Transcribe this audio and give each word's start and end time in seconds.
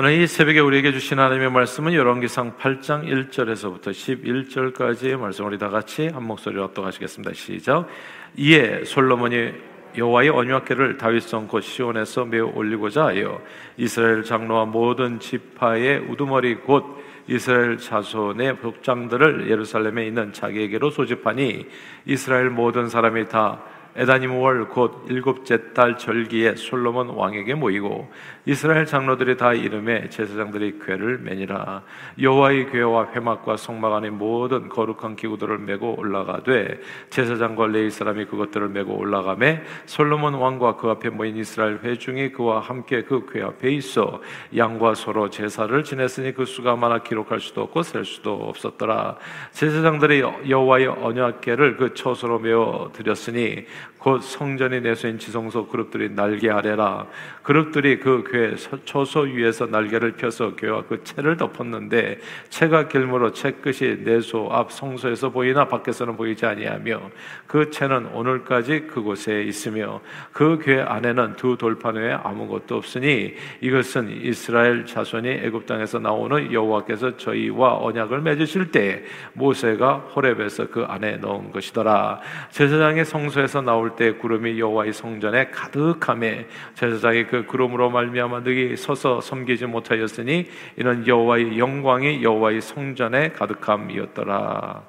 오늘 0.00 0.12
이 0.12 0.28
새벽에 0.28 0.60
우리에게 0.60 0.92
주신 0.92 1.18
하나님의 1.18 1.50
말씀은 1.50 1.92
열왕기상 1.92 2.56
8장 2.56 3.02
1절에서부터 3.02 3.90
11절까지의 3.90 5.16
말씀 5.16 5.44
우리 5.44 5.58
다 5.58 5.70
같이 5.70 6.06
한 6.06 6.22
목소리로 6.22 6.62
합독하시겠습니다. 6.62 7.34
시작. 7.34 7.88
이에 8.36 8.84
솔로몬이 8.84 9.50
여호와의 9.96 10.28
언약궤를 10.28 10.98
다윗성 10.98 11.48
곧 11.48 11.62
시온에서 11.62 12.26
매우 12.26 12.48
올리고자 12.54 13.06
하여 13.06 13.42
이스라엘 13.76 14.22
장로와 14.22 14.66
모든 14.66 15.18
지파의 15.18 16.04
우두머리 16.08 16.58
곧 16.58 16.84
이스라엘 17.26 17.76
자손의 17.76 18.58
복장들을 18.58 19.50
예루살렘에 19.50 20.06
있는 20.06 20.32
자기에게로 20.32 20.90
소집하니 20.90 21.66
이스라엘 22.06 22.50
모든 22.50 22.88
사람이 22.88 23.26
다 23.26 23.64
에다님 23.98 24.36
월 24.36 24.68
곧 24.68 25.06
일곱째 25.08 25.72
달 25.74 25.98
절기에 25.98 26.54
솔로몬 26.54 27.08
왕에게 27.08 27.54
모이고 27.54 28.08
이스라엘 28.46 28.86
장로들이 28.86 29.36
다 29.36 29.52
이르매 29.52 30.08
제사장들이 30.08 30.78
궤를 30.78 31.18
매니라. 31.18 31.82
여호와의 32.22 32.70
궤와 32.70 33.08
회막과 33.12 33.56
성막 33.56 33.92
안에 33.94 34.10
모든 34.10 34.68
거룩한 34.68 35.16
기구들을 35.16 35.58
메고 35.58 35.98
올라가되 35.98 36.80
제사장과 37.10 37.66
레위 37.66 37.90
사람이 37.90 38.26
그것들을 38.26 38.68
메고 38.68 38.96
올라가매 38.96 39.62
솔로몬 39.86 40.34
왕과 40.34 40.76
그 40.76 40.88
앞에 40.90 41.10
모인 41.10 41.36
이스라엘 41.36 41.80
회중이 41.82 42.30
그와 42.30 42.60
함께 42.60 43.02
그 43.02 43.26
궤 43.26 43.42
앞에 43.42 43.72
있어 43.72 44.22
양과 44.56 44.94
소로 44.94 45.28
제사를 45.28 45.82
지냈으니 45.82 46.34
그 46.34 46.44
수가 46.44 46.76
많아 46.76 47.00
기록할 47.00 47.40
수도 47.40 47.62
없고 47.62 47.82
셀 47.82 48.04
수도 48.04 48.34
없었더라. 48.34 49.16
제사장들이 49.50 50.22
여호와의 50.48 50.86
언약궤를 50.86 51.76
그 51.76 51.94
처소로 51.94 52.38
메어 52.38 52.90
드렸으니 52.92 53.66
곧 53.98 54.22
성전이 54.22 54.80
내수인 54.80 55.18
지성소 55.18 55.66
그룹들이 55.66 56.10
날개 56.10 56.48
아래라. 56.50 57.06
그룹들이 57.42 57.98
그궤 57.98 58.54
초소 58.84 59.20
위에서 59.20 59.66
날개를 59.66 60.12
펴서 60.12 60.54
궤와 60.54 60.84
그 60.88 61.02
채를 61.02 61.36
덮었는데 61.36 62.18
채가 62.48 62.88
길므로 62.88 63.32
채 63.32 63.52
끝이 63.52 64.04
내소 64.04 64.50
앞 64.52 64.70
성소에서 64.70 65.30
보이나 65.30 65.66
밖에서는 65.66 66.16
보이지 66.16 66.46
아니하며 66.46 67.10
그 67.46 67.70
채는 67.70 68.06
오늘까지 68.12 68.82
그곳에 68.82 69.42
있으며 69.42 70.00
그궤 70.32 70.82
안에는 70.82 71.36
두 71.36 71.56
돌판 71.56 71.96
외에 71.96 72.12
아무것도 72.12 72.76
없으니 72.76 73.34
이것은 73.60 74.10
이스라엘 74.22 74.86
자손이 74.86 75.28
애굽 75.28 75.66
땅에서 75.66 75.98
나오는 75.98 76.52
여호와께서 76.52 77.16
저희와 77.16 77.78
언약을 77.78 78.20
맺으실 78.20 78.70
때 78.70 79.04
모세가 79.32 79.94
호렙에서 80.14 80.68
그 80.68 80.84
안에 80.84 81.16
넣은 81.16 81.50
것이더라. 81.50 82.20
제사장의 82.50 83.04
성소에서 83.04 83.62
나올 83.62 83.77
나올 83.78 83.94
때 83.94 84.12
구름이 84.12 84.58
여호와의 84.58 84.92
성전에 84.92 85.50
가득함에 85.50 86.48
제사장이 86.74 87.26
그 87.26 87.46
구름으로 87.46 87.90
말미암아 87.90 88.40
능히 88.40 88.76
서서 88.76 89.20
섬기지 89.20 89.66
못하였으니 89.66 90.46
이는 90.76 91.06
여호와의 91.06 91.58
영광이 91.58 92.24
여호와의 92.24 92.60
성전에 92.60 93.30
가득함이었더라. 93.30 94.82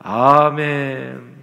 아멘. 0.00 1.42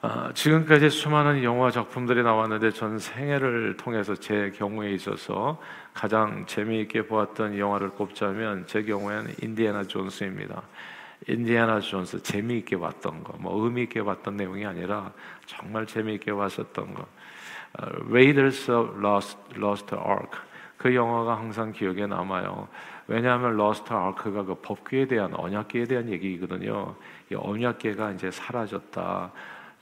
아, 0.00 0.23
지금까지 0.34 0.90
수많은 0.90 1.44
영화 1.44 1.70
작품들이 1.70 2.24
나왔는데 2.24 2.72
전 2.72 2.98
생애를 2.98 3.76
통해서 3.76 4.16
제 4.16 4.50
경우에 4.50 4.90
있어서 4.92 5.60
가장 5.92 6.44
재미있게 6.46 7.06
보았던 7.06 7.56
영화를 7.56 7.90
꼽자면 7.90 8.66
제 8.66 8.82
경우에는 8.82 9.32
인디애나 9.40 9.84
존스입니다. 9.84 10.62
인디애나 11.28 11.80
존스 11.80 12.22
재미있게 12.22 12.76
봤던 12.76 13.22
거, 13.22 13.34
뭐 13.38 13.64
의미 13.64 13.84
있게 13.84 14.02
봤던 14.02 14.36
내용이 14.36 14.66
아니라 14.66 15.12
정말 15.46 15.86
재미있게 15.86 16.32
봤었던 16.32 16.94
거. 16.94 17.06
Uh, 17.76 18.04
Raiders 18.08 18.70
of 18.70 19.00
Lost, 19.00 19.38
Lost 19.56 19.94
Ark 19.94 20.38
그 20.76 20.94
영화가 20.94 21.38
항상 21.38 21.72
기억에 21.72 22.06
남아요. 22.06 22.68
왜냐하면 23.06 23.54
Lost 23.54 23.92
Ark가 23.92 24.44
그 24.44 24.54
법궤에 24.56 25.06
대한 25.06 25.32
언약궤에 25.34 25.84
대한 25.84 26.08
얘기거든요. 26.10 26.94
이 27.30 27.34
언약궤가 27.34 28.12
이제 28.12 28.30
사라졌다. 28.30 29.32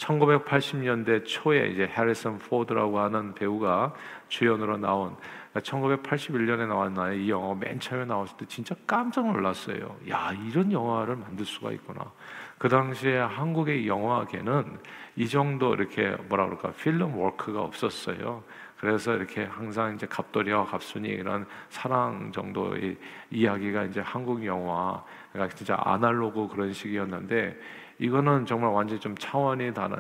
1980년대 0.03 1.25
초에 1.25 1.69
이제 1.69 1.87
해리슨 1.87 2.39
포드라고 2.39 2.99
하는 2.99 3.35
배우가 3.35 3.95
주연으로 4.29 4.79
나온 4.79 5.17
1981년에 5.55 6.47
그러니까 6.47 6.67
나왔나요? 6.67 7.13
이 7.15 7.31
영화 7.31 7.55
맨 7.55 7.79
처음에 7.79 8.07
나왔을 8.07 8.37
때 8.39 8.47
진짜 8.47 8.75
깜짝 8.87 9.31
놀랐어요. 9.31 9.97
야 10.09 10.33
이런 10.49 10.73
영화를 10.73 11.17
만들 11.17 11.45
수가 11.45 11.73
있구나. 11.73 12.11
그 12.59 12.69
당시에 12.69 13.19
한국의 13.19 13.87
영화계는 13.87 14.79
이 15.17 15.29
정도 15.29 15.75
이렇게 15.75 16.17
뭐라 16.29 16.47
그럴까 16.47 16.73
필름 16.73 17.17
워크가 17.17 17.61
없었어요. 17.61 18.43
그래서 18.79 19.15
이렇게 19.15 19.45
항상 19.45 19.95
이제 19.95 20.07
갑돌이와 20.07 20.65
갑순이 20.65 21.09
이런 21.09 21.47
사랑 21.69 22.33
정도의 22.33 22.97
이야기가 23.31 23.85
이제 23.85 24.01
한국 24.01 24.45
영화 24.45 25.05
그러니까 25.33 25.55
진짜 25.55 25.77
아날로그 25.79 26.49
그런 26.49 26.73
식이었는데 26.73 27.57
이거는 28.03 28.47
정말 28.47 28.71
완전히 28.71 29.01
좀 29.01 29.17
차원이 29.17 29.73
다른 29.73 29.97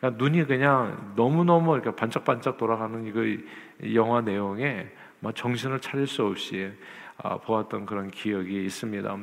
그러니까 0.00 0.22
눈이 0.22 0.44
그냥 0.46 1.12
너무너무 1.14 1.74
이렇게 1.74 1.94
반짝반짝 1.94 2.56
돌아가는 2.56 3.06
이거 3.06 3.20
영화 3.94 4.20
내용에 4.20 4.88
뭐 5.20 5.30
정신을 5.30 5.80
차릴 5.80 6.08
수 6.08 6.24
없이 6.24 6.72
아, 7.16 7.38
보았던 7.38 7.86
그런 7.86 8.10
기억이 8.10 8.64
있습니다. 8.64 9.16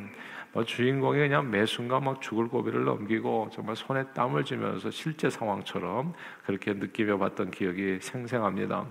뭐 0.54 0.64
주인공이 0.64 1.20
그냥 1.20 1.52
매 1.52 1.66
순간 1.66 2.06
막 2.06 2.22
죽을 2.22 2.48
고비를 2.48 2.86
넘기고 2.86 3.50
정말 3.52 3.76
손에 3.76 4.06
땀을 4.14 4.46
쥐면서 4.46 4.92
실제 4.92 5.30
상황처럼 5.30 6.14
그렇게 6.46 6.74
느끼며 6.74 7.18
봤던 7.18 7.52
기억이 7.52 8.00
생생합니다. 8.00 8.86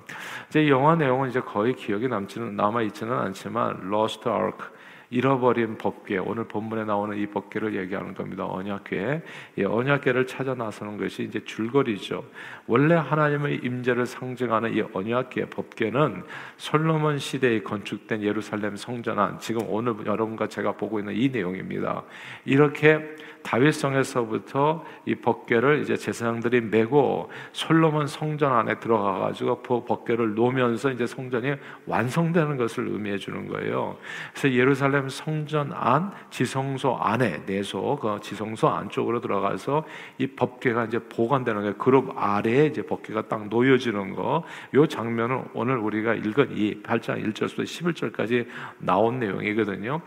이제 0.49 0.69
영화 0.69 0.95
내용은 0.97 1.31
이제 1.31 1.41
거의 1.41 1.75
기억이 1.75 2.09
남지는 2.09 2.57
남아 2.57 2.83
있지는 2.83 3.19
않지만 3.19 3.81
Lost 3.91 4.29
Ark 4.29 4.69
잃어버린 5.11 5.77
법궤 5.77 6.19
오늘 6.19 6.45
본문에 6.45 6.85
나오는 6.85 7.19
이 7.19 7.27
법궤를 7.27 7.75
얘기하는 7.75 8.15
겁니다. 8.15 8.47
언약궤. 8.47 9.23
이 9.59 9.65
언약궤를 9.65 10.27
찾아 10.29 10.55
나서는 10.55 10.97
것이 10.99 11.25
이제 11.25 11.45
줄거리죠. 11.45 12.25
원래 12.69 12.95
하나님의 12.95 13.61
임재를 13.65 14.07
상징하는 14.07 14.77
이 14.77 14.83
언약궤 14.93 15.47
법궤는 15.51 16.23
솔로몬 16.57 17.19
시대에 17.19 17.61
건축된 17.63 18.23
예루살렘 18.23 18.77
성전 18.77 19.19
안 19.19 19.39
지금 19.41 19.63
오늘 19.69 19.95
여러분과 20.07 20.47
제가 20.47 20.73
보고 20.73 21.01
있는 21.01 21.15
이 21.15 21.29
내용입니다. 21.29 22.05
이렇게 22.45 23.01
다윗성에서부터 23.43 24.85
이 25.07 25.15
법궤를 25.15 25.81
이제 25.81 25.97
제사장들이 25.97 26.61
메고 26.61 27.31
솔로몬 27.53 28.07
성전 28.07 28.53
안에 28.53 28.79
들어가 28.79 29.19
가지고 29.19 29.63
그 29.63 29.85
법궤를 29.85 30.35
놓으면서 30.35 30.91
이제 30.91 31.07
성전이 31.07 31.55
완성되는 31.87 32.57
것을 32.57 32.89
의미해 32.89 33.19
주는 33.19 33.49
거예요. 33.49 33.97
그래서 34.33 34.53
예루살렘 34.55 35.00
성전 35.09 35.73
안 35.73 36.13
지성소 36.31 36.97
안에 36.97 37.43
내소 37.47 37.97
그 38.01 38.19
지성소 38.21 38.69
안쪽으로 38.69 39.21
들어가서 39.21 39.85
이 40.19 40.27
법궤가 40.27 40.85
이제 40.87 40.99
보관되는 40.99 41.61
거예요. 41.61 41.77
그룹 41.77 42.13
아래에 42.17 42.67
이제 42.67 42.83
법궤가 42.83 43.29
딱 43.29 43.49
놓여지는 43.49 44.15
거. 44.15 44.43
요 44.75 44.87
장면은 44.87 45.45
오늘 45.55 45.79
우리가 45.79 46.15
읽은 46.15 46.57
이 46.57 46.83
8장 46.83 47.25
1절부터 47.25 47.63
11절까지 47.63 48.47
나온 48.79 49.19
내용이거든요. 49.19 50.01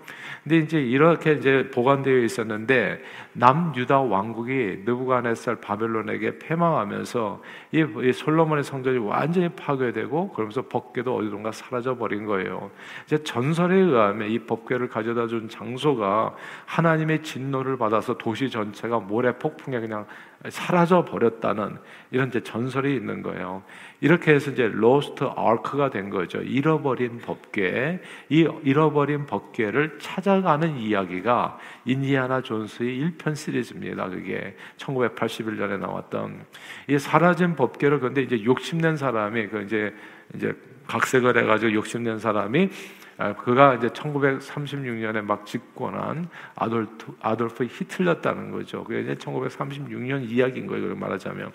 근데 0.43 0.57
이제 0.57 0.81
이렇게 0.81 1.33
이제 1.33 1.69
보관되어 1.73 2.19
있었는데 2.19 3.01
남유다 3.33 4.01
왕국이 4.01 4.83
느부갓네살 4.85 5.61
바벨론에게 5.61 6.39
패망하면서 6.39 7.41
이, 7.71 8.11
솔로몬의 8.13 8.63
성전이 8.63 8.97
완전히 8.99 9.49
파괴되고 9.49 10.29
그러면서 10.29 10.61
법궤도 10.63 11.15
어디론가 11.15 11.51
사라져 11.51 11.97
버린 11.97 12.25
거예요. 12.25 12.71
이제 13.05 13.23
전설에 13.23 13.75
의하면 13.75 14.29
이 14.29 14.39
법궤를 14.39 14.82
가져다 14.89 15.27
준 15.27 15.49
장소가 15.49 16.35
하나님의 16.65 17.23
진노를 17.23 17.77
받아서 17.77 18.17
도시 18.17 18.49
전체가 18.49 18.99
모래 18.99 19.37
폭풍에 19.37 19.79
그냥 19.79 20.05
사라져 20.49 21.05
버렸다는 21.05 21.77
이런 22.11 22.27
이제 22.27 22.41
전설이 22.41 22.95
있는 22.95 23.21
거예요. 23.21 23.63
이렇게 24.01 24.33
해서 24.33 24.51
이제 24.51 24.67
Lost 24.67 25.23
Ark가 25.23 25.89
된 25.89 26.09
거죠. 26.09 26.41
잃어버린 26.41 27.19
법궤. 27.19 28.01
이 28.29 28.49
잃어버린 28.63 29.25
법궤를 29.25 29.99
찾아가는 29.99 30.77
이야기가 30.77 31.57
인디아나 31.85 32.41
존스의 32.41 32.99
1편 32.99 33.35
시리즈입니다. 33.35 34.09
그게 34.09 34.57
1981년에 34.77 35.79
나왔던 35.79 36.45
이 36.89 36.99
사라진 36.99 37.55
법궤를 37.55 37.99
근데 38.01 38.21
이제 38.21 38.43
욕심낸 38.43 38.97
사람이 38.97 39.47
그 39.47 39.61
이제 39.61 39.95
이제 40.35 40.53
각색을 40.87 41.37
해가지고 41.37 41.73
욕심낸 41.73 42.19
사람이 42.19 42.65
아, 42.65 42.69
그가 43.17 43.75
이제 43.75 43.87
1936년에 43.89 45.21
막 45.21 45.45
집권한 45.45 46.27
아돌프, 46.55 47.15
아돌프 47.21 47.65
히틀러였다는 47.65 48.51
거죠. 48.51 48.83
그게 48.83 49.01
이제 49.01 49.15
1936년 49.15 50.29
이야기인 50.29 50.67
거예요. 50.67 50.95
말하자면 50.95 51.51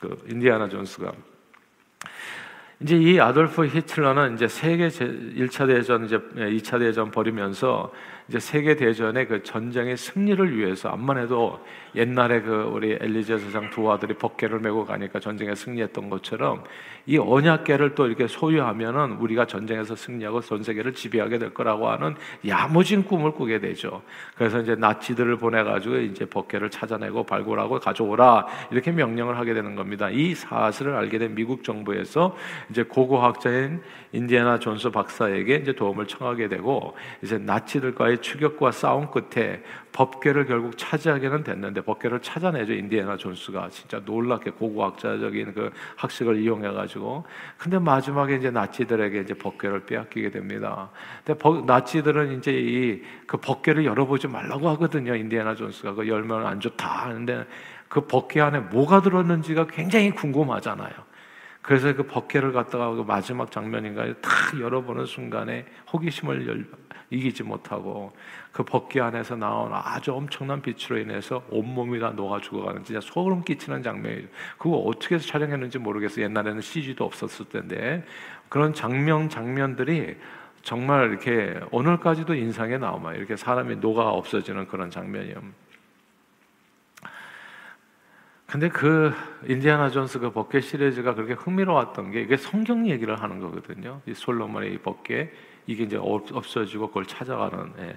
그 0.00 0.16
인디아나 0.28 0.68
존스가 0.68 1.12
이제 2.80 2.96
이 2.96 3.18
아돌프 3.18 3.66
히틀러는 3.66 4.34
이제 4.34 4.46
세계 4.46 4.86
1차 4.86 5.66
대전 5.66 6.04
이제 6.04 6.18
2차 6.18 6.78
대전 6.78 7.10
벌이면서 7.10 7.92
이제 8.28 8.38
세계 8.38 8.76
대전의 8.76 9.26
그 9.26 9.42
전쟁의 9.42 9.96
승리를 9.96 10.56
위해서 10.56 10.90
암만 10.90 11.18
해도 11.18 11.58
옛날에 11.96 12.42
그 12.42 12.70
우리 12.72 12.92
엘리제 13.00 13.38
세상 13.38 13.70
두 13.70 13.90
아들이 13.90 14.14
법궤를 14.14 14.60
메고 14.60 14.84
가니까 14.84 15.18
전쟁에 15.18 15.56
승리했던 15.56 16.08
것처럼 16.08 16.62
이 17.08 17.16
언약궤를 17.16 17.94
또 17.94 18.06
이렇게 18.06 18.26
소유하면은 18.26 19.12
우리가 19.12 19.46
전쟁에서 19.46 19.96
승리하고 19.96 20.42
전 20.42 20.62
세계를 20.62 20.92
지배하게 20.92 21.38
될 21.38 21.54
거라고 21.54 21.88
하는 21.88 22.14
야무진 22.46 23.04
꿈을 23.04 23.32
꾸게 23.32 23.60
되죠. 23.60 24.02
그래서 24.36 24.60
이제 24.60 24.74
나치들을 24.74 25.38
보내 25.38 25.64
가지고 25.64 25.96
이제 25.96 26.26
법궤를 26.26 26.68
찾아내고 26.68 27.24
발굴하고 27.24 27.80
가져오라 27.80 28.46
이렇게 28.70 28.92
명령을 28.92 29.38
하게 29.38 29.54
되는 29.54 29.74
겁니다. 29.74 30.10
이 30.10 30.34
사실을 30.34 30.96
알게 30.96 31.18
된 31.18 31.34
미국 31.34 31.64
정부에서 31.64 32.36
이제 32.68 32.82
고고학자인 32.82 33.80
인디애나 34.12 34.58
존스 34.58 34.90
박사에게 34.90 35.56
이제 35.56 35.72
도움을 35.72 36.06
청하게 36.06 36.48
되고 36.48 36.94
이제 37.22 37.38
나치들과의 37.38 38.18
추격과 38.20 38.70
싸움 38.70 39.10
끝에 39.10 39.62
법궤를 39.92 40.46
결국 40.46 40.76
차지하게는 40.76 41.42
됐는데 41.42 41.80
법궤를 41.80 42.20
찾아내죠 42.20 42.74
인디애나 42.74 43.16
존스가 43.16 43.70
진짜 43.70 44.00
놀랍게 44.04 44.50
고고학자적인 44.50 45.54
그 45.54 45.70
학식을 45.96 46.36
이용해 46.36 46.70
가지고 46.70 46.97
근데 47.56 47.78
마지막에 47.78 48.36
이제 48.36 48.50
나치들에게 48.50 49.20
이제 49.20 49.34
법궤를 49.34 49.86
빼앗기게 49.86 50.30
됩니다. 50.30 50.90
근데 51.24 51.38
버, 51.38 51.62
나치들은 51.66 52.38
이제 52.38 52.52
이 52.52 53.18
그 53.28 53.36
법궤를 53.36 53.84
열어보지 53.84 54.26
말라고 54.26 54.68
하거든요 54.70 55.14
인디애나 55.14 55.54
존스가 55.54 55.94
그 55.94 56.08
열면 56.08 56.46
안 56.46 56.60
좋다 56.60 56.88
하는데 56.88 57.46
그 57.88 58.00
법궤 58.06 58.40
안에 58.40 58.60
뭐가 58.60 59.02
들었는지가 59.02 59.66
굉장히 59.66 60.10
궁금하잖아요. 60.10 60.92
그래서 61.62 61.94
그 61.94 62.04
법궤를 62.04 62.52
갖다가 62.52 62.90
그 62.90 63.02
마지막 63.02 63.50
장면인가요? 63.50 64.14
탁 64.22 64.58
열어보는 64.58 65.04
순간에 65.04 65.66
호기심을 65.92 66.48
열, 66.48 66.66
이기지 67.10 67.42
못하고 67.42 68.12
그 68.52 68.62
법궤 68.64 69.00
안에서 69.00 69.36
나온 69.36 69.70
아주 69.72 70.12
엄청난 70.12 70.60
빛으로 70.62 70.98
인해서 70.98 71.44
온몸이 71.50 72.00
다 72.00 72.10
녹아 72.10 72.40
죽어가는 72.40 72.84
진짜 72.84 73.00
소름 73.00 73.44
끼치는 73.44 73.82
장면이죠. 73.82 74.28
그거 74.58 74.76
어떻게 74.78 75.16
해서 75.16 75.26
촬영했는지 75.26 75.78
모르겠어요. 75.78 76.24
옛날에는 76.24 76.60
CG도 76.60 77.04
없었을 77.04 77.46
텐데 77.48 78.04
그런 78.48 78.72
장면 78.72 79.28
장면들이 79.28 80.16
정말 80.62 81.10
이렇게 81.10 81.58
오늘까지도 81.70 82.34
인상에 82.34 82.78
남아요. 82.78 83.16
이렇게 83.16 83.36
사람이 83.36 83.76
녹아 83.76 84.08
없어지는 84.08 84.66
그런 84.66 84.90
장면이요. 84.90 85.36
근데 88.46 88.70
그 88.70 89.12
인디아나 89.46 89.90
존스 89.90 90.20
그 90.20 90.32
법궤 90.32 90.62
시리즈가 90.62 91.14
그렇게 91.14 91.34
흥미로웠던 91.34 92.12
게 92.12 92.22
이게 92.22 92.38
성경 92.38 92.88
얘기를 92.88 93.20
하는 93.20 93.40
거거든요. 93.40 94.00
이 94.06 94.14
솔로몬의 94.14 94.72
이 94.72 94.78
법궤 94.78 95.30
이게 95.66 95.84
이제 95.84 95.98
없어지고 95.98 96.88
그걸 96.88 97.04
찾아가는. 97.04 97.72
예. 97.80 97.96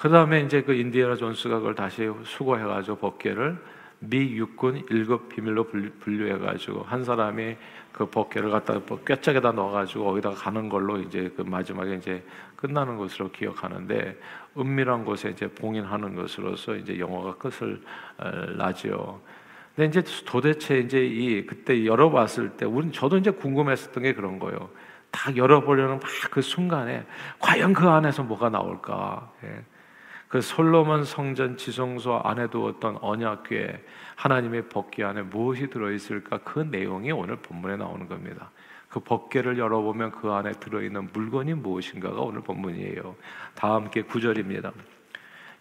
그 0.00 0.08
다음에 0.08 0.40
이제 0.40 0.62
그 0.62 0.72
인디아나 0.72 1.14
존스가 1.14 1.58
그걸 1.58 1.74
다시 1.74 2.10
수거해가지고 2.24 2.96
법궤를 2.96 3.58
미 3.98 4.34
육군 4.34 4.86
1급 4.86 5.28
비밀로 5.28 5.66
분류해가지고 6.00 6.84
한 6.84 7.04
사람이 7.04 7.58
그 7.92 8.06
법궤를 8.06 8.50
갖다 8.50 8.80
꿰짝에다 9.04 9.52
넣어가지고 9.52 10.04
거기다가 10.04 10.36
가는 10.36 10.70
걸로 10.70 10.96
이제 10.96 11.30
그 11.36 11.42
마지막에 11.42 11.96
이제 11.96 12.24
끝나는 12.56 12.96
것으로 12.96 13.30
기억하는데 13.30 14.18
은밀한 14.56 15.04
곳에 15.04 15.28
이제 15.28 15.46
봉인하는 15.48 16.14
것으로서 16.14 16.76
이제 16.76 16.98
영화가 16.98 17.34
끝을 17.34 17.82
나지요. 18.56 19.20
근데 19.76 20.00
이제 20.00 20.02
도대체 20.24 20.78
이제 20.78 21.04
이 21.04 21.44
그때 21.44 21.84
열어봤을 21.84 22.56
때 22.56 22.64
우리 22.64 22.90
저도 22.90 23.18
이제 23.18 23.30
궁금했었던 23.30 24.02
게 24.02 24.14
그런 24.14 24.38
거예요. 24.38 24.70
다 25.10 25.36
열어보려는 25.36 25.96
막 25.96 26.30
그 26.30 26.40
순간에 26.40 27.04
과연 27.38 27.74
그 27.74 27.86
안에서 27.86 28.22
뭐가 28.22 28.48
나올까? 28.48 29.30
예. 29.44 29.62
그 30.30 30.40
솔로몬 30.40 31.02
성전 31.04 31.56
지성소 31.56 32.20
안에 32.22 32.46
두었던 32.50 32.98
언약궤 33.00 33.84
하나님의 34.14 34.68
법궤 34.68 35.02
안에 35.02 35.22
무엇이 35.22 35.68
들어 35.68 35.90
있을까? 35.90 36.38
그 36.44 36.60
내용이 36.60 37.10
오늘 37.10 37.34
본문에 37.34 37.76
나오는 37.76 38.06
겁니다. 38.08 38.52
그 38.88 39.00
법궤를 39.00 39.58
열어보면 39.58 40.12
그 40.12 40.30
안에 40.30 40.52
들어 40.52 40.82
있는 40.82 41.08
물건이 41.12 41.54
무엇인가가 41.54 42.20
오늘 42.20 42.42
본문이에요. 42.42 43.16
다 43.56 43.74
함께 43.74 44.02
구절입니다. 44.02 44.72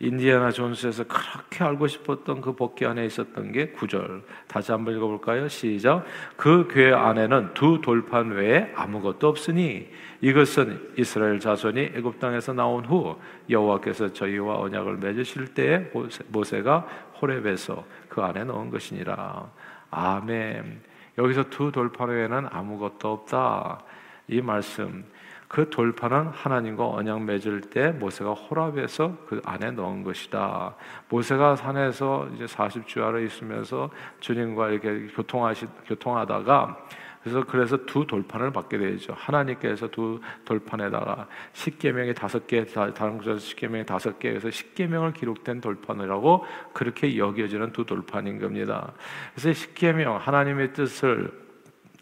인디아나 0.01 0.51
존스에서 0.51 1.06
그렇게 1.06 1.63
알고 1.63 1.88
싶었던 1.88 2.39
그 2.39 2.56
복귀 2.56 2.86
안에 2.86 3.06
있었던 3.07 3.51
게 3.51 3.69
구절. 3.69 4.24
다시 4.48 4.71
한번 4.71 4.95
읽어 4.95 5.07
볼까요? 5.07 5.48
시작. 5.48 6.06
그 6.38 6.68
궤 6.68 6.94
안에는 6.94 7.56
두 7.56 7.81
돌판 7.81 8.31
외에 8.33 8.71
아무것도 8.75 9.27
없으니 9.27 9.89
이것은 10.21 10.94
이스라엘 10.98 11.39
자손이 11.39 11.92
애굽 11.95 12.19
땅에서 12.19 12.54
나온 12.54 12.86
후 12.86 13.18
여호와께서 13.50 14.12
저희와 14.12 14.60
언약을 14.60 14.98
맺으실 14.98 15.54
때에 15.54 15.92
모세가 16.27 16.80
호렙에서 17.21 17.86
그 18.10 18.21
안에 18.21 18.44
넣은 18.44 18.69
것이니라. 18.69 19.50
아멘. 19.92 20.81
여기서 21.18 21.50
두 21.50 21.71
돌판 21.71 22.10
외에는 22.10 22.48
아무것도 22.51 23.12
없다. 23.12 23.83
이 24.27 24.42
말씀. 24.42 25.06
그 25.50 25.68
돌파는 25.68 26.27
하나님과 26.27 26.88
언약 26.88 27.24
맺을 27.24 27.62
때 27.62 27.89
모세가 27.89 28.33
호랍에서 28.33 29.18
그 29.27 29.42
안에 29.44 29.71
넣은 29.71 30.04
것이다. 30.04 30.75
모세가 31.10 31.56
산에서 31.56 32.30
이제 32.36 32.45
40주야로 32.45 33.25
있으면서 33.25 33.89
주님과 34.19 34.69
이렇게 34.69 35.07
교통하시 35.07 35.66
교통하다가 35.88 36.77
그래서 37.21 37.44
그래서 37.45 37.86
두 37.86 38.07
돌판을 38.07 38.51
받게 38.51 38.77
되죠. 38.77 39.13
하나님께서 39.13 39.88
두 39.89 40.21
돌판에다가 40.45 41.27
십계명이 41.54 42.13
다섯 42.13 42.48
개, 42.48 42.63
다른 42.66 43.18
곳에서 43.18 43.39
십계명이 43.39 43.86
다섯 43.86 44.19
개에서 44.19 44.50
십계명을 44.50 45.13
기록된 45.13 45.60
돌판이라고 45.60 46.45
그렇게 46.74 47.18
여겨지는 47.18 47.74
두 47.74 47.86
돌판인 47.86 48.39
겁니다. 48.39 48.94
그래서 49.33 49.54
십계명 49.54 50.18
하나님의 50.18 50.74
뜻을 50.74 51.31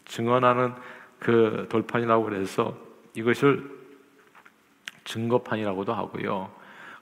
증언하는 0.04 0.74
그 1.18 1.66
돌판이라고 1.68 2.24
그래서 2.24 2.76
이것을 3.14 3.78
증거판이라고도 5.04 5.92
하고요. 5.92 6.57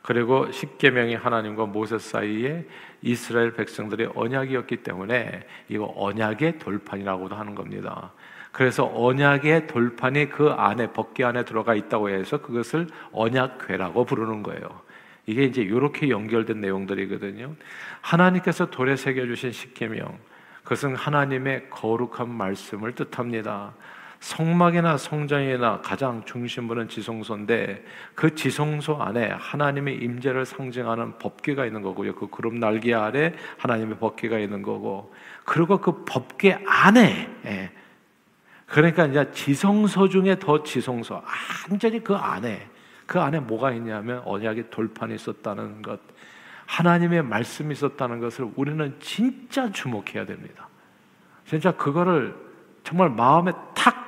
그리고 0.06 0.49
십계명이 0.53 1.17
하나님과 1.17 1.67
모세 1.67 1.99
사이에 1.99 2.64
이스라엘 3.03 3.53
백성들의 3.55 4.12
언약이었기 4.14 4.76
때문에 4.79 5.44
이거 5.69 5.93
언약의 5.97 6.61
돌판이라고도 6.61 7.35
하는 7.35 7.56
겁니다. 7.56 8.12
그래서 8.53 8.88
언약의 8.94 9.67
돌판이 9.67 10.29
그 10.29 10.50
안에 10.50 10.93
법계 10.93 11.25
안에 11.25 11.44
들어가 11.44 11.75
있다고 11.75 12.11
해서 12.11 12.41
그것을 12.41 12.87
언약궤라고 13.11 14.05
부르는 14.05 14.44
거예요. 14.44 14.81
이게 15.26 15.43
이제 15.43 15.61
이렇게 15.61 16.08
연결된 16.08 16.61
내용들이거든요. 16.61 17.56
하나님께서 18.00 18.67
돌에 18.67 18.94
새겨 18.94 19.26
주신 19.26 19.50
십계명 19.50 20.17
그것은 20.62 20.94
하나님의 20.94 21.69
거룩한 21.69 22.31
말씀을 22.31 22.94
뜻합니다. 22.94 23.75
성막이나 24.20 24.96
성전이나 24.96 25.81
가장 25.82 26.25
중심부는 26.25 26.89
지성소인데 26.89 27.85
그 28.15 28.35
지성소 28.35 29.03
안에 29.03 29.29
하나님의 29.29 29.96
임재를 29.96 30.46
상징하는 30.46 31.19
법궤가 31.19 31.67
있는 31.67 31.82
거고요. 31.82 32.15
그 32.15 32.29
구름 32.29 32.58
날개 32.58 32.94
아래 32.94 33.35
하나님의 33.58 33.99
법궤가 33.99 34.39
있는 34.39 34.63
거고 34.63 35.13
그리고 35.44 35.79
그 35.79 36.05
법궤 36.05 36.65
안에 36.67 37.31
예. 37.44 37.70
그러니까 38.67 39.06
이제 39.06 39.31
지성소 39.31 40.08
중에 40.08 40.39
더 40.39 40.63
지성소 40.63 41.23
완전히 41.70 42.03
그 42.03 42.15
안에 42.15 42.69
그 43.06 43.20
안에 43.20 43.41
뭐가 43.41 43.70
있냐면 43.73 44.23
언약의 44.25 44.70
돌판이 44.70 45.15
있었다는 45.15 45.82
것 45.82 46.01
하나님의 46.67 47.23
말씀이 47.23 47.73
있었다는 47.73 48.19
것을 48.20 48.51
우리는 48.56 48.96
진짜 48.99 49.70
주목해야 49.70 50.27
됩니다. 50.27 50.69
진짜 51.46 51.70
그거를 51.70 52.35
정말 52.82 53.08
마음에 53.11 53.53
탁 53.75 54.06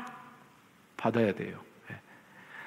받아야 0.99 1.33
돼요. 1.33 1.57
예. 1.91 1.97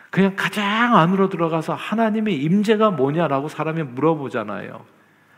그냥 0.10 0.36
가장 0.36 0.98
안으로 0.98 1.30
들어가서 1.30 1.76
하나님의 1.76 2.42
임재가 2.42 2.90
뭐냐라고 2.90 3.48
사람이 3.48 3.84
물어보잖아요. 3.84 4.84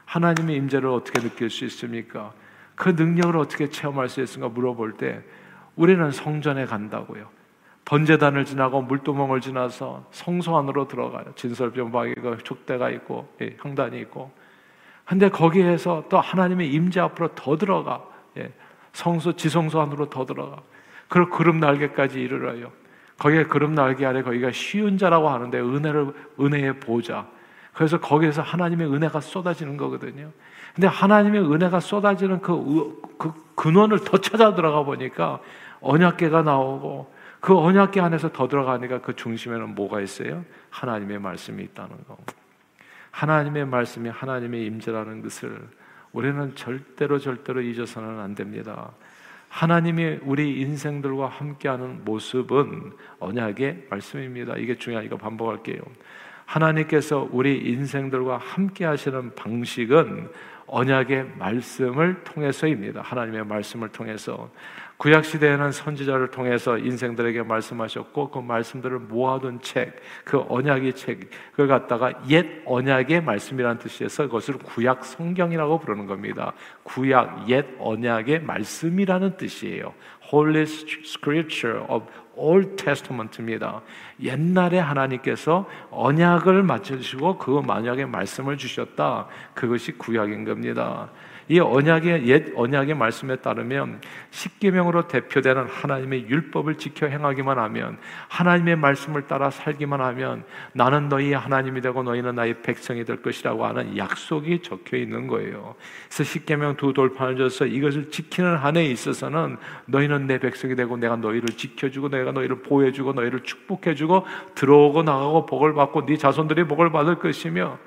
하나님의 0.05 0.55
임재를 0.55 0.87
어떻게 0.89 1.19
느낄 1.19 1.49
수 1.49 1.65
있습니까? 1.65 2.31
그 2.75 2.89
능력을 2.89 3.35
어떻게 3.37 3.69
체험할 3.69 4.07
수 4.07 4.21
있습니까? 4.21 4.53
물어볼 4.53 4.93
때 4.93 5.21
우리는 5.75 6.11
성전에 6.11 6.65
간다고요. 6.65 7.27
번제단을 7.85 8.45
지나고 8.45 8.81
물두멍을 8.81 9.41
지나서 9.41 10.07
성소 10.11 10.57
안으로 10.57 10.87
들어가요. 10.87 11.33
진설병방이 11.35 12.11
있고 12.11 12.37
족대가 12.37 12.89
있고 12.91 13.33
예, 13.41 13.57
향단이 13.59 13.99
있고. 14.01 14.31
근데 15.05 15.29
거기에서 15.29 16.05
또 16.07 16.19
하나님의 16.19 16.71
임재 16.71 17.01
앞으로 17.01 17.35
더 17.35 17.57
들어가. 17.57 18.05
예, 18.37 18.53
성소 18.93 19.35
지성소 19.35 19.81
안으로 19.81 20.09
더 20.09 20.25
들어가. 20.25 20.61
그리고 21.09 21.29
그룹 21.31 21.57
날개까지 21.57 22.21
이르러요. 22.21 22.71
거기에 23.23 23.45
그름 23.45 23.73
날개 23.73 24.05
아래 24.05 24.21
거기가 24.21 24.51
쉬운 24.51 24.97
자라고 24.97 25.29
하는데 25.29 25.57
은혜를 25.57 26.13
은혜의 26.41 26.81
보좌. 26.81 27.25
그래서 27.71 27.97
거기에서 27.97 28.41
하나님의 28.41 28.93
은혜가 28.93 29.21
쏟아지는 29.21 29.77
거거든요. 29.77 30.29
근데 30.75 30.87
하나님의 30.87 31.41
은혜가 31.49 31.79
쏟아지는 31.79 32.41
그, 32.41 33.01
그 33.17 33.31
근원을 33.55 33.99
더 33.99 34.17
찾아 34.17 34.53
들어가 34.55 34.83
보니까 34.83 35.39
언약계가 35.79 36.41
나오고 36.41 37.13
그 37.39 37.57
언약계 37.57 38.01
안에서 38.01 38.33
더 38.33 38.49
들어가니까 38.49 38.99
그 38.99 39.15
중심에는 39.15 39.73
뭐가 39.73 40.01
있어요? 40.01 40.43
하나님의 40.69 41.19
말씀이 41.19 41.63
있다는 41.63 41.91
거. 42.05 42.17
하나님의 43.11 43.65
말씀이 43.67 44.09
하나님의 44.09 44.65
임재라는 44.65 45.21
것을 45.21 45.65
우리는 46.11 46.53
절대로 46.55 47.19
절대로 47.19 47.61
잊어서는 47.61 48.19
안 48.19 48.35
됩니다. 48.35 48.91
하나님이 49.53 50.17
우리 50.23 50.61
인생들과 50.61 51.27
함께하는 51.27 52.05
모습은 52.05 52.91
언약의 53.19 53.85
말씀입니다. 53.87 54.57
이게 54.57 54.75
중요하니까 54.75 55.17
반복할게요. 55.17 55.79
하나님께서 56.45 57.29
우리 57.31 57.59
인생들과 57.59 58.39
함께 58.39 58.83
하시는 58.83 59.35
방식은 59.35 60.31
언약의 60.65 61.33
말씀을 61.37 62.23
통해서입니다. 62.23 63.01
하나님의 63.01 63.45
말씀을 63.45 63.89
통해서 63.89 64.49
구약 65.03 65.25
시대에는 65.25 65.73
선지자를 65.73 66.31
통해서 66.31 66.77
인생들에게 66.77 67.43
말씀하셨고 67.43 68.31
그 68.31 68.39
말씀들을 68.39 68.99
모아둔 68.99 69.59
책, 69.61 70.01
그 70.23 70.41
언약의 70.47 70.93
책, 70.93 71.29
그걸 71.51 71.67
갖다가 71.67 72.13
옛 72.29 72.61
언약의 72.63 73.21
말씀이라는 73.21 73.79
뜻이어서 73.79 74.27
그것을 74.27 74.59
구약 74.59 75.03
성경이라고 75.03 75.79
부르는 75.79 76.05
겁니다. 76.05 76.53
구약 76.83 77.49
옛 77.49 77.65
언약의 77.79 78.43
말씀이라는 78.43 79.35
뜻이에요. 79.35 79.93
Holy 80.31 80.61
Scripture 80.61 81.85
of 81.89 82.05
Old 82.37 82.77
Testament입니다. 82.77 83.81
옛날에 84.21 84.79
하나님께서 84.79 85.67
언약을 85.91 86.63
맞춰주시고 86.63 87.39
그 87.39 87.51
만약의 87.59 88.05
말씀을 88.05 88.55
주셨다. 88.55 89.27
그것이 89.53 89.91
구약인 89.97 90.45
겁니다. 90.45 91.09
이 91.49 91.59
언약의 91.59 92.27
옛 92.27 92.53
언약의 92.55 92.95
말씀에 92.95 93.37
따르면 93.37 94.01
십계명으로 94.31 95.07
대표되는 95.07 95.65
하나님의 95.67 96.27
율법을 96.29 96.75
지켜 96.75 97.07
행하기만 97.07 97.59
하면 97.59 97.97
하나님의 98.29 98.77
말씀을 98.77 99.27
따라 99.27 99.49
살기만 99.49 100.01
하면 100.01 100.43
나는 100.73 101.09
너희의 101.09 101.33
하나님이 101.33 101.81
되고 101.81 102.01
너희는 102.03 102.35
나의 102.35 102.61
백성이 102.61 103.03
될 103.03 103.21
것이라고 103.21 103.65
하는 103.65 103.97
약속이 103.97 104.61
적혀 104.61 104.97
있는 104.97 105.27
거예요. 105.27 105.75
그래서 106.07 106.23
십계명 106.23 106.77
두 106.77 106.93
돌판을 106.93 107.37
줘서 107.37 107.65
이것을 107.65 108.09
지키는 108.09 108.55
한에 108.55 108.85
있어서는 108.85 109.57
너희는 109.85 110.27
내 110.27 110.39
백성이 110.39 110.75
되고 110.75 110.95
내가 110.97 111.15
너희를 111.17 111.49
지켜주고 111.49 112.09
내가 112.09 112.31
너희를 112.31 112.61
보호해주고 112.61 113.13
너희를 113.13 113.41
축복해주고 113.41 114.25
들어오고 114.55 115.03
나가고 115.03 115.45
복을 115.45 115.73
받고 115.73 116.05
네 116.05 116.17
자손들이 116.17 116.65
복을 116.65 116.91
받을 116.91 117.15
것이며 117.15 117.77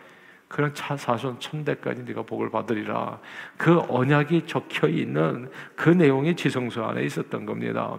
그런 0.48 0.72
차 0.74 0.96
사손 0.96 1.40
천대까지 1.40 2.02
네가 2.04 2.22
복을 2.22 2.50
받으리라. 2.50 3.18
그 3.56 3.80
언약이 3.88 4.46
적혀 4.46 4.88
있는 4.88 5.50
그 5.74 5.90
내용이 5.90 6.36
지성소 6.36 6.84
안에 6.84 7.04
있었던 7.04 7.46
겁니다. 7.46 7.96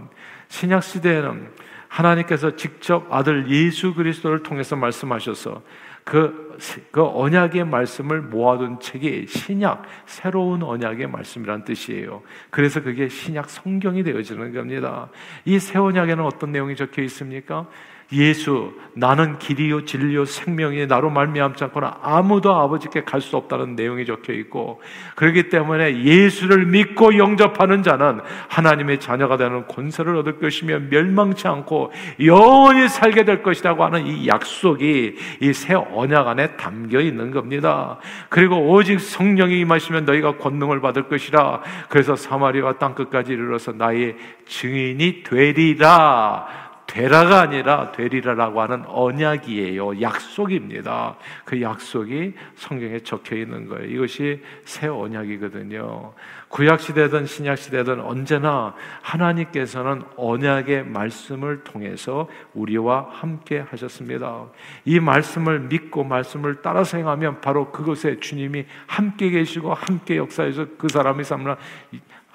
신약 0.48 0.82
시대에는 0.84 1.50
하나님께서 1.90 2.56
직접 2.56 3.12
아들 3.14 3.50
예수 3.50 3.94
그리스도를 3.94 4.44
통해서 4.44 4.76
말씀하셔서 4.76 5.62
그, 6.04 6.58
그 6.92 7.06
언약의 7.06 7.66
말씀을 7.66 8.22
모아둔 8.22 8.80
책이 8.80 9.28
신약, 9.28 9.84
새로운 10.06 10.64
언약의 10.64 11.08
말씀이란 11.08 11.66
뜻이에요. 11.66 12.24
그래서 12.50 12.82
그게 12.82 13.10
신약 13.10 13.50
성경이 13.50 14.04
되어지는 14.04 14.54
겁니다. 14.54 15.10
이 15.44 15.60
새 15.60 15.80
언약에는 15.80 16.24
어떤 16.24 16.54
내용이 16.54 16.78
적혀 16.78 17.02
있습니까? 17.04 17.68
예수 18.14 18.74
나는 18.94 19.38
길이요 19.38 19.86
진리요 19.86 20.26
생명이 20.26 20.88
나로 20.88 21.10
말미암지 21.10 21.64
않고는 21.66 21.90
아무도 22.02 22.56
아버지께 22.56 23.04
갈 23.04 23.22
수 23.22 23.36
없다는 23.36 23.76
내용이 23.76 24.06
적혀 24.06 24.32
있고 24.34 24.82
그렇기 25.16 25.50
때문에 25.50 26.04
예수를 26.04 26.66
믿고 26.68 27.18
영접하는 27.18 27.84
자는 27.84 28.22
하나님의 28.48 29.00
자녀가 29.00 29.36
되는 29.36 29.68
권세를 29.68 30.16
얻을 30.16 30.40
것이며 30.40 30.80
멸망치 30.90 31.48
않고 31.48 31.92
영원히 32.24 32.88
살게 32.88 33.26
될 33.26 33.44
것이라고 33.44 33.84
하는 33.84 34.08
이 34.08 34.28
약속이 34.28 35.16
이 35.42 35.54
새 35.54 35.74
언약 35.74 36.28
안에 36.28 36.56
담겨 36.56 37.02
있는 37.02 37.32
겁니다. 37.32 37.98
그리고 38.30 38.72
오직 38.72 39.00
성령이 39.02 39.60
임하시면 39.60 40.06
너희가 40.06 40.38
권능을 40.38 40.80
받을 40.82 41.10
것이라 41.10 41.62
그래서 41.90 42.16
사마리아 42.16 42.74
땅 42.74 42.96
끝까지 42.96 43.34
이르러서 43.34 43.74
나의 43.74 44.16
증인이 44.46 45.24
되리라 45.24 46.67
되라가 46.88 47.42
아니라 47.42 47.92
되리라라고 47.92 48.62
하는 48.62 48.84
언약이에요. 48.88 50.02
약속입니다. 50.02 51.18
그 51.44 51.62
약속이 51.62 52.34
성경에 52.56 53.00
적혀 53.00 53.36
있는 53.36 53.68
거예요. 53.68 53.86
이것이 53.86 54.42
새 54.64 54.88
언약이거든요. 54.88 56.14
구약 56.48 56.80
시대든 56.80 57.26
신약 57.26 57.58
시대든 57.58 58.00
언제나 58.00 58.74
하나님께서는 59.02 60.02
언약의 60.16 60.86
말씀을 60.86 61.64
통해서 61.66 62.30
우리와 62.54 63.08
함께 63.12 63.60
하셨습니다. 63.60 64.46
이 64.86 65.00
말씀을 65.02 65.60
믿고 65.60 66.06
말씀을 66.06 66.62
따라서 66.62 66.98
행하면 66.98 67.42
바로 67.42 67.70
그것에 67.72 68.20
주님이 68.20 68.66
함께 68.88 69.30
계시고 69.30 69.74
함께 69.74 70.16
역사해서 70.16 70.68
그 70.78 70.88
사람의 70.88 71.26
삶을 71.26 71.58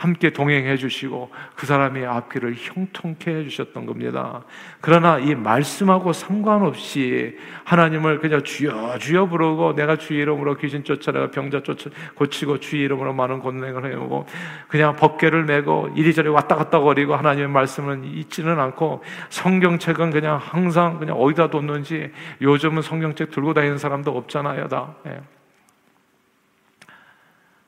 함께 0.03 0.31
동행해 0.31 0.77
주시고 0.77 1.31
그 1.55 1.65
사람의 1.65 2.05
앞길을 2.07 2.57
형통케 2.57 3.31
해 3.31 3.45
주셨던 3.45 3.87
겁니다. 3.87 4.43
그러나 4.81 5.21
이 5.21 5.37
말씀하고 5.37 6.13
상관없이 6.13 7.39
하나님을 7.63 8.19
그냥 8.19 8.43
주여 8.43 8.99
주여 8.99 9.27
부르고 9.27 9.77
내가 9.77 9.95
주의 9.95 10.21
이름으로 10.23 10.57
귀신 10.57 10.83
쫓아내가 10.83 11.31
병자 11.31 11.63
쫓아 11.63 11.89
고치고 12.17 12.59
주의 12.59 12.83
이름으로 12.83 13.13
많은 13.13 13.39
권능을 13.39 13.93
해오고 13.93 14.27
그냥 14.67 14.97
법궤를 14.97 15.45
메고 15.45 15.89
이리저리 15.95 16.29
왔다 16.31 16.57
갔다 16.57 16.81
거리고 16.81 17.15
하나님의 17.15 17.51
말씀은 17.51 18.03
잊지는 18.03 18.59
않고 18.59 19.05
성경책은 19.31 20.11
그냥 20.11 20.41
항상 20.43 20.99
그냥 20.99 21.17
어디다 21.17 21.51
뒀는지 21.51 22.11
요즘은 22.41 22.83
성경책 22.83 23.31
들고 23.31 23.55
다니는 23.55 23.79
사람도 23.79 24.11
없잖아요, 24.11 24.67
다. 24.67 24.97
예. 25.07 25.21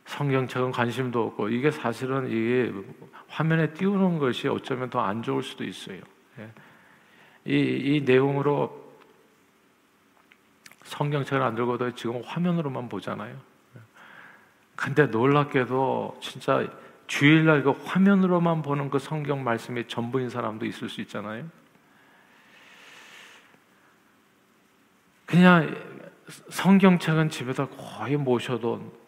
성경책은 0.06 0.70
관심도 0.70 1.26
없고 1.26 1.48
이게 1.48 1.70
사실은 1.70 2.30
이게 2.30 2.72
화면에 3.28 3.72
띄우는 3.72 4.18
것이 4.18 4.48
어쩌면 4.48 4.90
더 4.90 5.00
안 5.00 5.22
좋을 5.22 5.42
수도 5.42 5.64
있어요. 5.64 6.00
예. 6.38 6.50
이, 7.46 7.96
이 7.96 8.00
내용으로 8.02 8.84
성경책을 10.84 11.42
안 11.42 11.54
들고도 11.54 11.94
지금 11.94 12.22
화면으로만 12.24 12.88
보잖아요. 12.88 13.36
근데 14.76 15.06
놀랍게도 15.06 16.18
진짜 16.20 16.66
주일날 17.06 17.62
그 17.62 17.70
화면으로만 17.70 18.62
보는 18.62 18.90
그 18.90 18.98
성경 18.98 19.44
말씀이 19.44 19.86
전부인 19.88 20.28
사람도 20.28 20.66
있을 20.66 20.88
수 20.88 21.00
있잖아요. 21.02 21.46
그냥 25.26 25.74
성경책은 26.50 27.30
집에다 27.30 27.66
거의 27.68 28.16
모셔도 28.16 29.03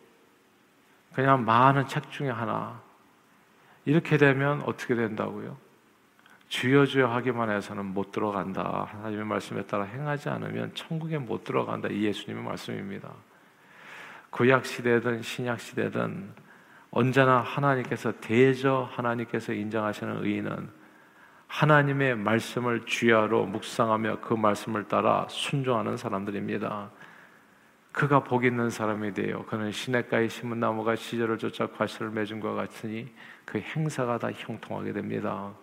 그냥 1.16 1.46
많은 1.46 1.88
책 1.88 2.10
중에 2.10 2.28
하나. 2.28 2.78
이렇게 3.86 4.18
되면 4.18 4.60
어떻게 4.66 4.94
된다고요? 4.94 5.56
주여 6.50 6.84
주여 6.84 7.06
하기만 7.06 7.48
해서는 7.48 7.86
못 7.86 8.12
들어간다. 8.12 8.86
하나님의 8.92 9.24
말씀에 9.24 9.62
따라 9.62 9.84
행하지 9.84 10.28
않으면 10.28 10.74
천국에 10.74 11.16
못 11.16 11.42
들어간다. 11.42 11.88
이 11.88 12.02
예수님의 12.02 12.44
말씀입니다. 12.44 13.08
구약 14.28 14.66
시대든 14.66 15.22
신약 15.22 15.58
시대든 15.58 16.34
언제나 16.90 17.38
하나님께서 17.38 18.12
대저 18.20 18.86
하나님께서 18.92 19.54
인정하시는 19.54 20.22
의인은 20.22 20.68
하나님의 21.46 22.16
말씀을 22.16 22.84
주야로 22.84 23.46
묵상하며 23.46 24.20
그 24.20 24.34
말씀을 24.34 24.86
따라 24.86 25.26
순종하는 25.30 25.96
사람들입니다. 25.96 26.90
그가 27.96 28.22
복 28.22 28.44
있는 28.44 28.68
사람이 28.68 29.14
되어 29.14 29.46
그는 29.46 29.72
시냇가에 29.72 30.28
심은 30.28 30.60
나무가 30.60 30.94
시절을 30.94 31.38
쫓아 31.38 31.66
과실을 31.66 32.10
맺은 32.10 32.40
것 32.40 32.52
같으니 32.52 33.08
그 33.46 33.58
행사가 33.58 34.18
다 34.18 34.28
형통하게 34.34 34.92
됩니다. 34.92 35.54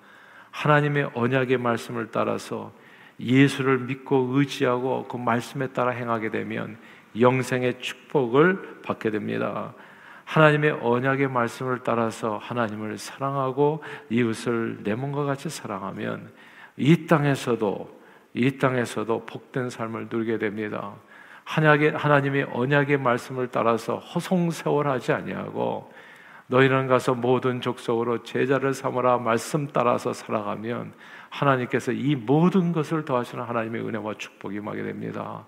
하나님의 0.50 1.12
언약의 1.13 1.60
말씀을 1.60 2.10
따라서 2.10 2.74
예수를 3.20 3.82
믿고 3.82 4.32
의지하고 4.32 5.08
그 5.08 5.18
말씀에 5.18 5.68
따라 5.74 5.92
행하게 5.92 6.32
되면 6.32 6.80
영생의 7.20 7.80
축복을 7.80 8.82
받게 8.82 9.12
됩니다. 9.12 9.75
하나님의 10.25 10.80
언약의 10.82 11.28
말씀을 11.28 11.82
따라서 11.84 12.40
하나님을 12.40 12.98
사랑하고 12.98 13.84
이웃을 14.10 14.80
내 14.82 14.96
몸과 14.96 15.25
같이 15.25 15.52
사랑하면 15.52 16.34
이 16.78 17.06
땅에서도 17.06 18.02
이 18.34 18.58
땅에서도 18.58 19.28
복된 19.28 19.70
삶을 19.70 20.08
누리게 20.10 20.40
됩니다. 20.40 20.96
하나님의, 21.44 21.92
하나님의 21.92 22.48
언약의 22.52 22.98
말씀을 22.98 23.50
따라서 23.52 23.98
허송세월하지 23.98 25.12
아니하고 25.12 25.92
너희는 26.48 26.88
가서 26.88 27.14
모든 27.14 27.62
족속으로 27.62 28.24
제자를 28.24 28.74
삼으라 28.74 29.18
말씀 29.18 29.68
따라서 29.68 30.14
살아가면 30.14 30.94
하나님께서 31.30 31.92
이 31.92 32.16
모든 32.16 32.72
것을 32.72 33.06
더하시는 33.06 33.44
하나님의 33.44 33.86
은혜와 33.88 34.16
축복이 34.18 34.58
임하게 34.58 34.84
됩니다. 34.84 35.46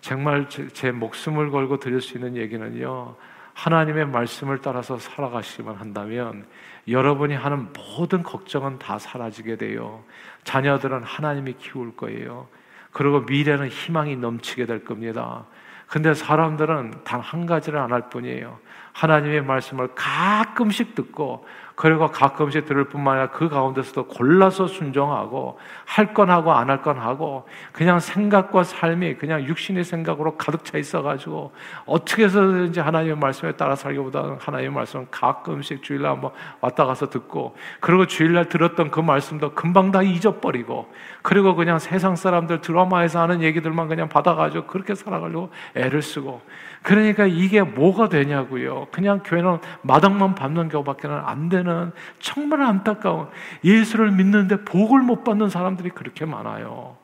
정말 0.00 0.48
제, 0.48 0.68
제 0.68 0.92
목숨을 0.92 1.50
걸고 1.50 1.78
드릴 1.78 2.00
수 2.00 2.16
있는 2.16 2.36
얘기는요. 2.36 3.16
하나님의 3.54 4.06
말씀을 4.06 4.60
따라서 4.60 4.98
살아가시기만 4.98 5.76
한다면 5.76 6.46
여러분이 6.88 7.34
하는 7.34 7.68
모든 7.72 8.22
걱정은 8.22 8.78
다 8.78 8.98
사라지게 8.98 9.56
돼요. 9.56 10.02
자녀들은 10.44 11.02
하나님이 11.02 11.54
키울 11.54 11.94
거예요. 11.96 12.48
그리고 12.92 13.20
미래는 13.20 13.68
희망이 13.68 14.16
넘치게 14.16 14.66
될 14.66 14.84
겁니다. 14.84 15.44
근데 15.86 16.14
사람들은 16.14 17.02
단 17.04 17.20
한 17.20 17.46
가지를 17.46 17.78
안 17.78 17.92
할 17.92 18.08
뿐이에요. 18.10 18.58
하나님의 18.92 19.42
말씀을 19.42 19.88
가끔씩 19.94 20.94
듣고 20.94 21.46
그리고 21.80 22.08
가끔씩 22.08 22.66
들을 22.66 22.84
뿐만 22.84 23.16
아니라 23.16 23.30
그 23.30 23.48
가운데서도 23.48 24.08
골라서 24.08 24.66
순종하고 24.66 25.58
할 25.86 26.12
건 26.12 26.28
하고 26.28 26.52
안 26.52 26.68
할 26.68 26.82
건 26.82 26.98
하고 26.98 27.48
그냥 27.72 28.00
생각과 28.00 28.64
삶이 28.64 29.14
그냥 29.14 29.44
육신의 29.44 29.84
생각으로 29.84 30.36
가득 30.36 30.62
차 30.62 30.76
있어가지고 30.76 31.52
어떻게 31.86 32.24
해서든지 32.24 32.80
하나님의 32.80 33.16
말씀에 33.16 33.52
따라 33.52 33.76
살기보다는 33.76 34.36
하나님의 34.40 34.74
말씀은 34.74 35.06
가끔씩 35.10 35.82
주일날 35.82 36.10
한번 36.12 36.32
왔다 36.60 36.84
가서 36.84 37.08
듣고 37.08 37.56
그리고 37.80 38.04
주일날 38.04 38.50
들었던 38.50 38.90
그 38.90 39.00
말씀도 39.00 39.54
금방 39.54 39.90
다 39.90 40.02
잊어버리고 40.02 40.92
그리고 41.22 41.54
그냥 41.54 41.78
세상 41.78 42.14
사람들 42.14 42.60
드라마에서 42.60 43.22
하는 43.22 43.40
얘기들만 43.40 43.88
그냥 43.88 44.10
받아가지고 44.10 44.66
그렇게 44.66 44.94
살아가려고 44.94 45.48
애를 45.74 46.02
쓰고 46.02 46.42
그러니까 46.82 47.26
이게 47.26 47.62
뭐가 47.62 48.08
되냐고요. 48.08 48.88
그냥 48.90 49.20
교회는 49.22 49.58
마당만 49.82 50.34
밟는 50.34 50.68
경우밖에는 50.68 51.16
안 51.16 51.48
되는 51.48 51.92
정말 52.20 52.62
안타까운 52.62 53.28
예수를 53.62 54.10
믿는데 54.12 54.64
복을 54.64 55.00
못 55.02 55.22
받는 55.22 55.50
사람들이 55.50 55.90
그렇게 55.90 56.24
많아요. 56.24 56.96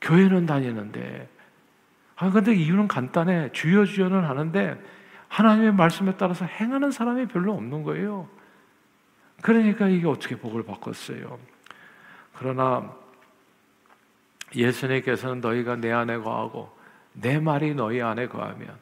교회는 0.00 0.46
다니는데. 0.46 1.28
아, 2.16 2.30
근데 2.30 2.54
이유는 2.54 2.88
간단해. 2.88 3.50
주여 3.52 3.84
주여는 3.84 4.24
하는데 4.24 4.82
하나님의 5.28 5.72
말씀에 5.72 6.16
따라서 6.16 6.44
행하는 6.44 6.90
사람이 6.90 7.26
별로 7.28 7.54
없는 7.54 7.84
거예요. 7.84 8.28
그러니까 9.40 9.88
이게 9.88 10.06
어떻게 10.08 10.36
복을 10.36 10.64
바꿨어요. 10.64 11.38
그러나 12.36 12.92
예수님께서는 14.54 15.40
너희가 15.40 15.76
내 15.76 15.92
안에 15.92 16.18
거하고 16.18 16.79
내 17.20 17.38
말이 17.38 17.74
너희 17.74 18.00
안에 18.00 18.28
거하면 18.28 18.78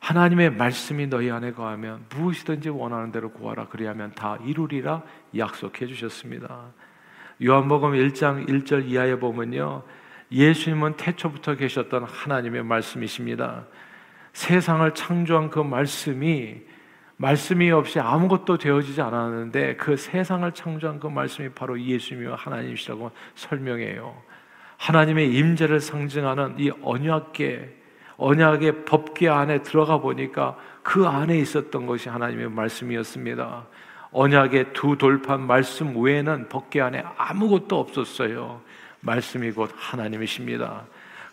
하나님의 0.00 0.50
말씀이 0.50 1.06
너희 1.06 1.30
안에 1.30 1.52
거하면 1.52 2.04
무엇이든지 2.10 2.68
원하는 2.68 3.10
대로 3.10 3.30
구하라 3.32 3.68
그리하면 3.68 4.12
다 4.14 4.38
이루리라 4.44 5.02
약속해 5.36 5.86
주셨습니다. 5.86 6.66
요한복음 7.44 7.92
1장 7.92 8.48
1절 8.48 8.88
이하에 8.88 9.16
보면요. 9.16 9.82
예수님은 10.30 10.96
태초부터 10.96 11.56
계셨던 11.56 12.04
하나님의 12.04 12.62
말씀이십니다. 12.64 13.66
세상을 14.32 14.94
창조한 14.94 15.50
그 15.50 15.60
말씀이 15.60 16.62
말씀이 17.18 17.70
없이 17.70 17.98
아무것도 17.98 18.58
되어지지 18.58 19.00
않았는데 19.00 19.76
그 19.76 19.96
세상을 19.96 20.52
창조한 20.52 21.00
그 21.00 21.06
말씀이 21.06 21.48
바로 21.50 21.80
예수님이와 21.80 22.36
하나님이시라고 22.36 23.10
설명해요. 23.34 24.22
하나님의 24.76 25.32
임재를 25.34 25.80
상징하는 25.80 26.56
이 26.58 26.70
언약계, 26.82 27.76
언약의 28.18 28.84
법계 28.84 29.28
안에 29.28 29.62
들어가 29.62 29.98
보니까 29.98 30.56
그 30.82 31.06
안에 31.06 31.38
있었던 31.38 31.86
것이 31.86 32.08
하나님의 32.08 32.50
말씀이었습니다. 32.50 33.66
언약의 34.12 34.72
두 34.72 34.96
돌판 34.96 35.46
말씀 35.46 35.94
외에는 35.96 36.48
법계 36.48 36.80
안에 36.80 37.04
아무것도 37.16 37.78
없었어요. 37.78 38.62
말씀이 39.00 39.50
곧 39.52 39.70
하나님이십니다. 39.76 40.84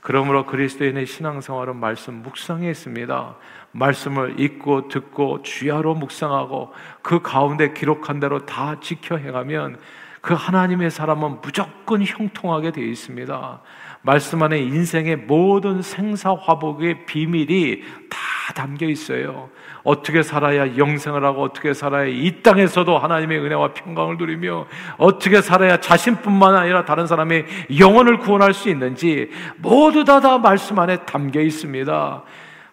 그러므로 0.01 0.45
그리스도인의 0.45 1.05
신앙생활은 1.05 1.77
말씀 1.77 2.15
묵상에 2.15 2.69
있습니다. 2.69 3.35
말씀을 3.71 4.39
읽고 4.39 4.89
듣고 4.89 5.41
주야로 5.43 5.95
묵상하고 5.95 6.73
그 7.01 7.21
가운데 7.21 7.71
기록한 7.73 8.19
대로 8.19 8.45
다 8.45 8.79
지켜 8.81 9.15
행하면 9.15 9.79
그 10.23 10.33
하나님의 10.33 10.89
사람은 10.89 11.41
무조건 11.41 12.01
형통하게 12.01 12.71
되어 12.71 12.85
있습니다. 12.85 13.61
말씀 14.03 14.41
안에 14.41 14.57
인생의 14.57 15.17
모든 15.17 15.81
생사화복의 15.81 17.05
비밀이 17.05 17.81
다 18.09 18.53
담겨 18.55 18.85
있어요. 18.87 19.49
어떻게 19.83 20.23
살아야 20.23 20.77
영생을 20.77 21.25
하고 21.25 21.43
어떻게 21.43 21.73
살아야 21.73 22.05
이 22.05 22.41
땅에서도 22.41 22.97
하나님의 22.97 23.37
은혜와 23.39 23.73
평강을 23.73 24.15
누리며 24.15 24.65
어떻게 24.97 25.41
살아야 25.41 25.81
자신뿐만 25.81 26.55
아니라 26.55 26.85
다른 26.85 27.05
사람의 27.05 27.45
영혼을 27.77 28.19
구원할 28.19 28.53
수 28.53 28.69
있는지 28.69 29.29
모두 29.57 30.05
다 30.05 30.21
다 30.21 30.37
말씀 30.37 30.79
안에 30.79 31.03
담겨 31.03 31.41
있습니다. 31.41 32.23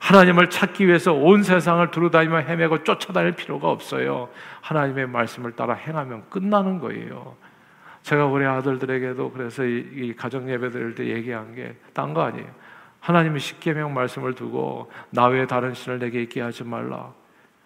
하나님을 0.00 0.50
찾기 0.50 0.86
위해서 0.86 1.12
온 1.12 1.42
세상을 1.42 1.90
두루다니며 1.90 2.38
헤매고 2.38 2.84
쫓아다닐 2.84 3.32
필요가 3.32 3.70
없어요. 3.70 4.28
하나님의 4.62 5.06
말씀을 5.06 5.52
따라 5.52 5.74
행하면 5.74 6.28
끝나는 6.30 6.78
거예요. 6.80 7.36
제가 8.02 8.26
우리 8.26 8.46
아들들에게도 8.46 9.30
그래서 9.30 9.62
이, 9.64 9.86
이 9.92 10.14
가정 10.16 10.50
예배 10.50 10.70
드릴 10.70 10.94
때 10.94 11.06
얘기한 11.06 11.54
게 11.54 11.76
딴 11.92 12.14
거 12.14 12.22
아니에요. 12.22 12.46
하나님이 13.00 13.38
십계명 13.40 13.94
말씀을 13.94 14.34
두고 14.34 14.90
나 15.10 15.26
외에 15.26 15.46
다른 15.46 15.74
신을 15.74 15.98
내게 15.98 16.22
있게 16.22 16.40
하지 16.40 16.64
말라. 16.64 17.12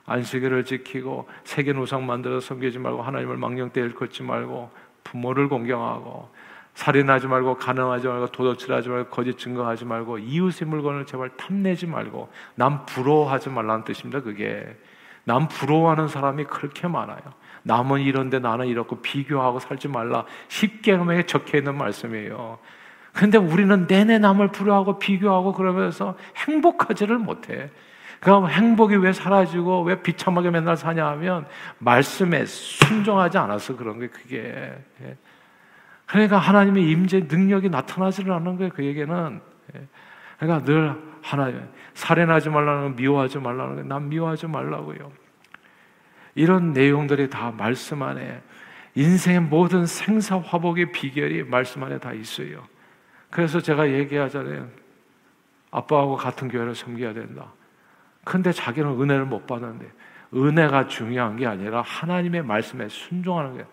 안식일을 0.06 0.64
지키고 0.64 1.28
세계 1.44 1.70
우상 1.70 2.04
만들어 2.04 2.40
섬기지 2.40 2.78
말고 2.78 3.02
하나님을 3.02 3.36
망령 3.36 3.70
때 3.70 3.80
일컫지 3.80 4.22
말고 4.22 4.70
부모를 5.04 5.48
공경하고 5.48 6.28
살인하지 6.74 7.28
말고 7.28 7.56
가능하지 7.56 8.06
말고 8.08 8.26
도둑질하지 8.28 8.88
말고 8.88 9.10
거짓 9.10 9.38
증거하지 9.38 9.84
말고 9.84 10.18
이웃의 10.18 10.68
물건을 10.68 11.06
제발 11.06 11.30
탐내지 11.36 11.86
말고 11.86 12.30
남 12.56 12.84
부러워하지 12.84 13.50
말라는 13.50 13.84
뜻입니다. 13.84 14.20
그게 14.20 14.76
남 15.24 15.48
부러워하는 15.48 16.08
사람이 16.08 16.44
그렇게 16.44 16.86
많아요. 16.88 17.20
남은 17.62 18.00
이런데 18.02 18.38
나는 18.38 18.66
이렇고 18.66 18.96
비교하고 19.00 19.60
살지 19.60 19.88
말라. 19.88 20.24
십계명에 20.48 21.24
적혀 21.24 21.58
있는 21.58 21.76
말씀이에요. 21.76 22.58
근데 23.12 23.38
우리는 23.38 23.86
내내 23.86 24.18
남을 24.18 24.48
부러워하고 24.48 24.98
비교하고 24.98 25.52
그러면서 25.52 26.16
행복하지를 26.36 27.18
못해. 27.18 27.70
그럼 28.18 28.48
행복이 28.48 28.96
왜 28.96 29.12
사라지고 29.12 29.82
왜 29.82 30.02
비참하게 30.02 30.50
맨날 30.50 30.76
사냐 30.76 31.06
하면 31.08 31.46
말씀에 31.78 32.44
순종하지 32.46 33.38
않아서 33.38 33.76
그런 33.76 34.00
게 34.00 34.08
그게. 34.08 34.74
예. 36.04 36.12
그러니까 36.12 36.38
하나님의 36.38 36.90
임재 36.90 37.26
능력이 37.28 37.70
나타나지를 37.70 38.32
않는 38.32 38.56
거예요. 38.56 38.70
그에게는. 38.72 39.40
예. 39.74 39.86
그러니까 40.38 40.64
늘 40.64 40.94
하나님 41.22 41.62
살인하지 41.94 42.50
말라는 42.50 42.82
거 42.82 42.96
미워하지 42.96 43.38
말라는 43.38 43.76
거. 43.76 43.82
난 43.82 44.08
미워하지 44.08 44.46
말라고요. 44.46 45.10
이런 46.34 46.72
내용들이 46.72 47.30
다 47.30 47.52
말씀 47.56 48.02
안에 48.02 48.42
인생의 48.94 49.40
모든 49.40 49.86
생사 49.86 50.38
화복의 50.38 50.92
비결이 50.92 51.44
말씀 51.44 51.82
안에 51.82 51.98
다 51.98 52.12
있어요. 52.12 52.66
그래서 53.30 53.60
제가 53.60 53.90
얘기하잖아요. 53.90 54.68
아빠하고 55.70 56.16
같은 56.16 56.48
교회를 56.48 56.74
섬겨야 56.74 57.14
된다. 57.14 57.52
근데 58.22 58.52
자기는 58.52 59.00
은혜를 59.00 59.24
못 59.24 59.46
받는데 59.46 59.90
은혜가 60.34 60.86
중요한 60.86 61.36
게 61.36 61.46
아니라 61.46 61.82
하나님의 61.82 62.42
말씀에 62.42 62.88
순종하는 62.88 63.58
게 63.58 63.64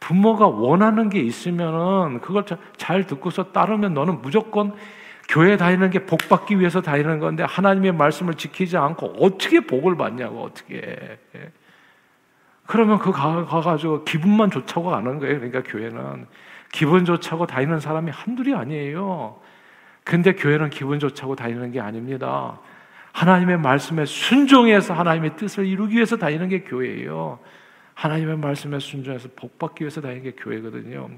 부모가 0.00 0.46
원하는 0.46 1.08
게 1.08 1.20
있으면은 1.20 2.20
그걸 2.20 2.44
잘 2.76 3.06
듣고서 3.06 3.52
따르면 3.52 3.94
너는 3.94 4.22
무조건 4.22 4.74
교회 5.28 5.56
다니는 5.56 5.90
게 5.90 6.06
복 6.06 6.28
받기 6.28 6.60
위해서 6.60 6.80
다니는 6.80 7.18
건데 7.18 7.42
하나님의 7.42 7.92
말씀을 7.92 8.34
지키지 8.34 8.76
않고 8.76 9.16
어떻게 9.18 9.60
복을 9.60 9.96
받냐고 9.96 10.44
어떻게 10.44 11.18
그러면 12.66 12.98
그 12.98 13.12
가, 13.12 13.44
가가지고 13.44 14.04
기분만 14.04 14.50
좋다고 14.50 14.90
가는 14.90 15.18
거예요. 15.18 15.36
그러니까 15.36 15.62
교회는 15.62 16.26
기분 16.72 17.04
좋자고 17.04 17.46
다니는 17.46 17.80
사람이 17.80 18.10
한둘이 18.10 18.54
아니에요. 18.54 19.40
근데 20.04 20.34
교회는 20.34 20.70
기분 20.70 20.98
좋자고 20.98 21.36
다니는 21.36 21.72
게 21.72 21.80
아닙니다. 21.80 22.58
하나님의 23.12 23.58
말씀에 23.58 24.04
순종해서 24.04 24.94
하나님의 24.94 25.36
뜻을 25.36 25.64
이루기 25.64 25.96
위해서 25.96 26.16
다니는 26.16 26.48
게 26.48 26.60
교회예요. 26.60 27.38
하나님의 27.96 28.36
말씀에 28.36 28.78
순종해서 28.78 29.28
복 29.34 29.58
받기 29.58 29.82
위해서 29.82 30.00
다니는 30.00 30.22
게 30.22 30.32
교회거든요. 30.32 31.08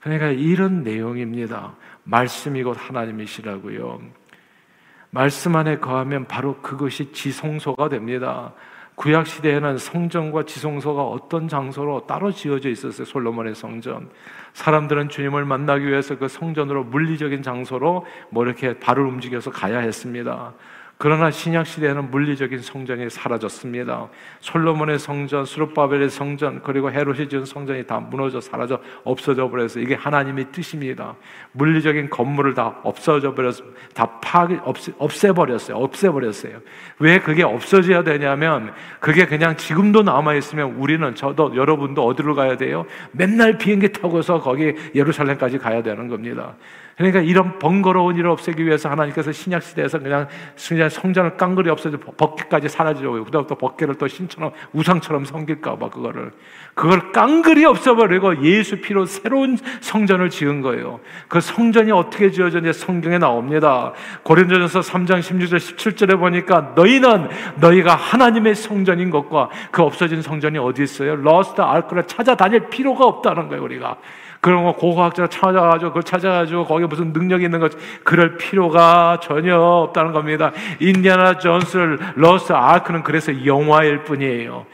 그러니까 0.00 0.28
이런 0.28 0.84
내용입니다. 0.84 1.74
말씀이 2.04 2.62
곧 2.62 2.76
하나님이시라고요. 2.78 4.00
말씀 5.10 5.56
안에 5.56 5.78
거하면 5.78 6.26
바로 6.26 6.60
그것이 6.62 7.12
지성소가 7.12 7.88
됩니다. 7.88 8.54
구약 8.94 9.26
시대에는 9.26 9.78
성전과 9.78 10.44
지성소가 10.44 11.02
어떤 11.02 11.48
장소로 11.48 12.06
따로 12.06 12.30
지어져 12.30 12.68
있었어요. 12.68 13.04
솔로몬의 13.04 13.54
성전. 13.56 14.10
사람들은 14.52 15.08
주님을 15.08 15.44
만나기 15.44 15.86
위해서 15.86 16.16
그 16.16 16.28
성전으로 16.28 16.84
물리적인 16.84 17.42
장소로 17.42 18.06
뭐 18.30 18.44
이렇게 18.44 18.78
발을 18.78 19.04
움직여서 19.04 19.50
가야 19.50 19.78
했습니다. 19.80 20.54
그러나 21.00 21.30
신약 21.30 21.64
시대에는 21.64 22.10
물리적인 22.10 22.58
성전이 22.58 23.08
사라졌습니다. 23.08 24.08
솔로몬의 24.40 24.98
성전, 24.98 25.44
수르바벨의 25.44 26.10
성전, 26.10 26.60
그리고 26.60 26.90
헤롯이 26.90 27.28
지은 27.28 27.44
성전이 27.44 27.86
다 27.86 28.00
무너져 28.00 28.40
사라져 28.40 28.80
없어져 29.04 29.48
버려서 29.48 29.78
이게 29.78 29.94
하나님의 29.94 30.46
뜻입니다. 30.50 31.14
물리적인 31.52 32.10
건물을 32.10 32.54
다 32.54 32.80
없어져 32.82 33.32
버려서 33.32 33.62
다 33.94 34.18
파괴 34.20 34.58
없애 34.98 35.30
버렸어요. 35.30 35.76
없애 35.76 36.10
버렸어요. 36.10 36.58
왜 36.98 37.20
그게 37.20 37.44
없어져야 37.44 38.02
되냐면 38.02 38.74
그게 38.98 39.24
그냥 39.24 39.56
지금도 39.56 40.02
남아 40.02 40.34
있으면 40.34 40.72
우리는 40.72 41.14
저도 41.14 41.54
여러분도 41.54 42.04
어디로 42.04 42.34
가야 42.34 42.56
돼요? 42.56 42.84
맨날 43.12 43.56
비행기 43.56 43.92
타고서 43.92 44.40
거기 44.40 44.74
예루살렘까지 44.96 45.58
가야 45.58 45.80
되는 45.80 46.08
겁니다. 46.08 46.56
그러니까 46.98 47.20
이런 47.20 47.60
번거로운 47.60 48.16
일을 48.16 48.28
없애기 48.28 48.66
위해서 48.66 48.90
하나님께서 48.90 49.30
신약 49.30 49.62
시대에서 49.62 50.00
그냥 50.00 50.26
그냥 50.68 50.88
성전을 50.88 51.36
깡그리 51.36 51.70
없애서 51.70 51.96
벗개까지 52.16 52.68
사라지려고 52.68 53.24
그다음부터 53.24 53.54
벗개를 53.54 53.94
또 53.94 54.08
신처럼 54.08 54.50
우상처럼 54.72 55.24
섬길까봐 55.24 55.90
그거를 55.90 56.32
그걸 56.74 57.12
깡그리 57.12 57.64
없애버리고 57.64 58.44
예수 58.44 58.80
피로 58.80 59.06
새로운 59.06 59.56
성전을 59.80 60.28
지은 60.30 60.60
거예요. 60.60 60.98
그 61.28 61.40
성전이 61.40 61.92
어떻게 61.92 62.32
지어졌는지 62.32 62.76
성경에 62.76 63.18
나옵니다. 63.18 63.92
고린도전서 64.24 64.80
3장 64.80 65.20
16절 65.20 65.56
17절에 65.56 66.18
보니까 66.18 66.72
너희는 66.74 67.28
너희가 67.60 67.94
하나님의 67.94 68.56
성전인 68.56 69.10
것과 69.10 69.50
그 69.70 69.82
없어진 69.82 70.20
성전이 70.20 70.58
어디 70.58 70.82
있어요? 70.82 71.14
Lost 71.14 71.60
Ark를 71.60 72.08
찾아다닐 72.08 72.68
필요가 72.70 73.06
없다는 73.06 73.48
거예요 73.48 73.62
우리가. 73.62 73.98
그런 74.40 74.64
거 74.64 74.72
고고학자가 74.72 75.28
찾아가지고 75.28 75.90
그걸 75.90 76.02
찾아가지고 76.04 76.64
거기에 76.64 76.87
무슨 76.88 77.12
능력이 77.12 77.44
있는 77.44 77.60
것 77.60 77.72
그럴 78.04 78.36
필요가 78.36 79.18
전혀 79.22 79.56
없다는 79.58 80.12
겁니다. 80.12 80.52
인디아나 80.80 81.38
존스 81.38 81.98
Lost 82.16 82.52
Ark는 82.52 83.02
그래서 83.02 83.44
영화일 83.44 84.04
뿐이에요. 84.04 84.66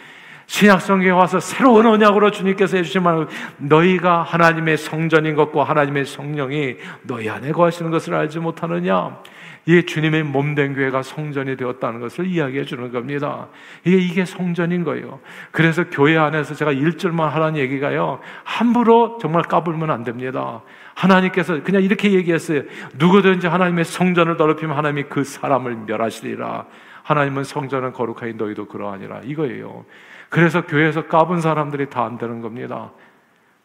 신약 0.46 0.82
성경에 0.82 1.10
와서 1.10 1.40
새로운 1.40 1.86
언약으로 1.86 2.30
주님께서 2.30 2.76
해주신 2.76 3.02
말 3.02 3.26
너희가 3.58 4.22
하나님의 4.22 4.76
성전인 4.76 5.34
것과 5.34 5.64
하나님의 5.64 6.04
성령이 6.04 6.76
너희 7.02 7.28
안에 7.28 7.52
거하시는 7.52 7.90
것을 7.90 8.14
알지 8.14 8.40
못하느냐? 8.40 9.18
이 9.66 9.82
주님의 9.82 10.24
몸된 10.24 10.74
교회가 10.74 11.02
성전이 11.02 11.56
되었다는 11.56 12.00
것을 12.00 12.26
이야기해 12.26 12.64
주는 12.64 12.92
겁니다. 12.92 13.48
이게, 13.84 13.96
이게 13.96 14.24
성전인 14.26 14.84
거예요. 14.84 15.20
그래서 15.52 15.84
교회 15.90 16.18
안에서 16.18 16.54
제가 16.54 16.72
일절만 16.72 17.30
하라는 17.30 17.58
얘기가요. 17.60 18.20
함부로 18.44 19.16
정말 19.22 19.42
까불면 19.42 19.90
안 19.90 20.04
됩니다. 20.04 20.60
하나님께서 20.94 21.62
그냥 21.62 21.82
이렇게 21.82 22.12
얘기했어요. 22.12 22.62
누구든지 22.94 23.46
하나님의 23.46 23.84
성전을 23.84 24.36
더럽히면 24.36 24.76
하나님이 24.76 25.04
그 25.04 25.24
사람을 25.24 25.76
멸하시리라. 25.86 26.66
하나님은 27.02 27.44
성전은 27.44 27.92
거룩하니 27.92 28.34
너희도 28.34 28.66
그러하니라. 28.66 29.20
이거예요. 29.24 29.84
그래서 30.30 30.62
교회에서 30.64 31.06
까분 31.06 31.40
사람들이 31.40 31.90
다 31.90 32.04
안 32.04 32.18
되는 32.18 32.40
겁니다. 32.40 32.92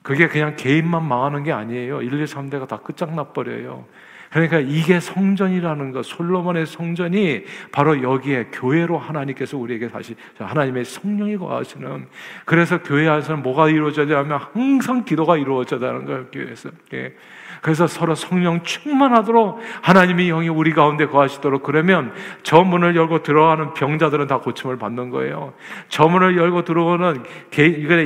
그게 0.02 0.28
그냥 0.28 0.56
개인만 0.56 1.08
망하는 1.08 1.44
게 1.44 1.52
아니에요. 1.52 2.02
1, 2.02 2.22
2, 2.22 2.24
3대가 2.26 2.68
다 2.68 2.78
끝장나버려요. 2.78 3.86
그러니까 4.30 4.60
이게 4.60 5.00
성전이라는 5.00 5.92
것, 5.92 6.06
솔로몬의 6.06 6.68
성전이 6.68 7.44
바로 7.72 8.02
여기에 8.02 8.50
교회로 8.52 8.98
하나님께서 8.98 9.58
우리에게 9.58 9.88
다시 9.88 10.16
하나님의 10.38 10.86
성령이 10.86 11.38
거하시는 11.38 12.06
그래서 12.46 12.82
교회 12.84 13.08
안에서는 13.08 13.42
뭐가 13.42 13.70
이루어져야 13.70 14.20
하면 14.20 14.40
항상 14.40 15.04
기도가 15.04 15.38
이루어져야 15.38 15.90
하는 15.90 16.06
거예요, 16.06 16.26
교회에서. 16.32 16.70
예. 16.94 17.14
그래서 17.62 17.88
서로 17.88 18.16
성령 18.16 18.64
충만하도록 18.64 19.60
하나님의 19.82 20.28
영이 20.28 20.50
우리 20.50 20.74
가운데 20.74 21.06
거하시도록 21.06 21.64
그러면 21.64 22.14
저 22.44 22.62
문을 22.62 22.96
열고 22.96 23.24
들어가는 23.24 23.74
병자들은 23.74 24.28
다 24.28 24.40
고침을 24.40 24.78
받는 24.78 25.10
거예요. 25.10 25.54
저 25.88 26.08
문을 26.08 26.38
열고 26.38 26.64
들어오는 26.64 27.24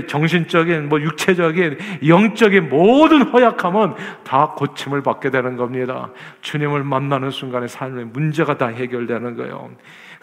정신적인, 0.07 0.89
뭐 0.89 0.99
육체적인, 1.01 1.77
영적인 2.07 2.69
모든 2.69 3.23
허약함은 3.23 3.93
다 4.23 4.53
고침을 4.55 5.03
받게 5.03 5.29
되는 5.29 5.57
겁니다. 5.57 6.09
주님을 6.41 6.83
만나는 6.83 7.31
순간에 7.31 7.67
삶의 7.67 8.05
문제가 8.05 8.57
다 8.57 8.67
해결되는 8.67 9.35
거예요. 9.37 9.69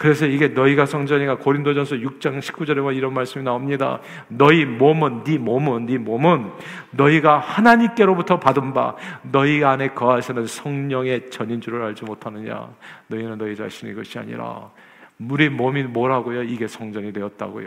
그래서 0.00 0.24
이게 0.24 0.48
너희가 0.48 0.86
성전이가 0.86 1.36
고린도전서 1.36 1.96
6장 1.96 2.38
19절에 2.40 2.96
이런 2.96 3.12
말씀이 3.12 3.44
나옵니다. 3.44 4.00
너희 4.28 4.64
몸은 4.64 5.24
네 5.24 5.36
몸은 5.36 5.84
네 5.84 5.98
몸은 5.98 6.52
너희가 6.92 7.38
하나님께로부터 7.38 8.40
받은 8.40 8.72
바 8.72 8.96
너희 9.30 9.62
안에 9.62 9.88
거하시는 9.88 10.46
성령의 10.46 11.28
전인 11.28 11.60
줄을 11.60 11.82
알지 11.82 12.06
못하느냐? 12.06 12.70
너희는 13.08 13.36
너희 13.36 13.54
자신이 13.54 13.92
것이 13.92 14.18
아니라 14.18 14.70
우리 15.18 15.50
몸이 15.50 15.82
뭐라고요? 15.82 16.44
이게 16.44 16.66
성전이 16.66 17.12
되었다고요. 17.12 17.66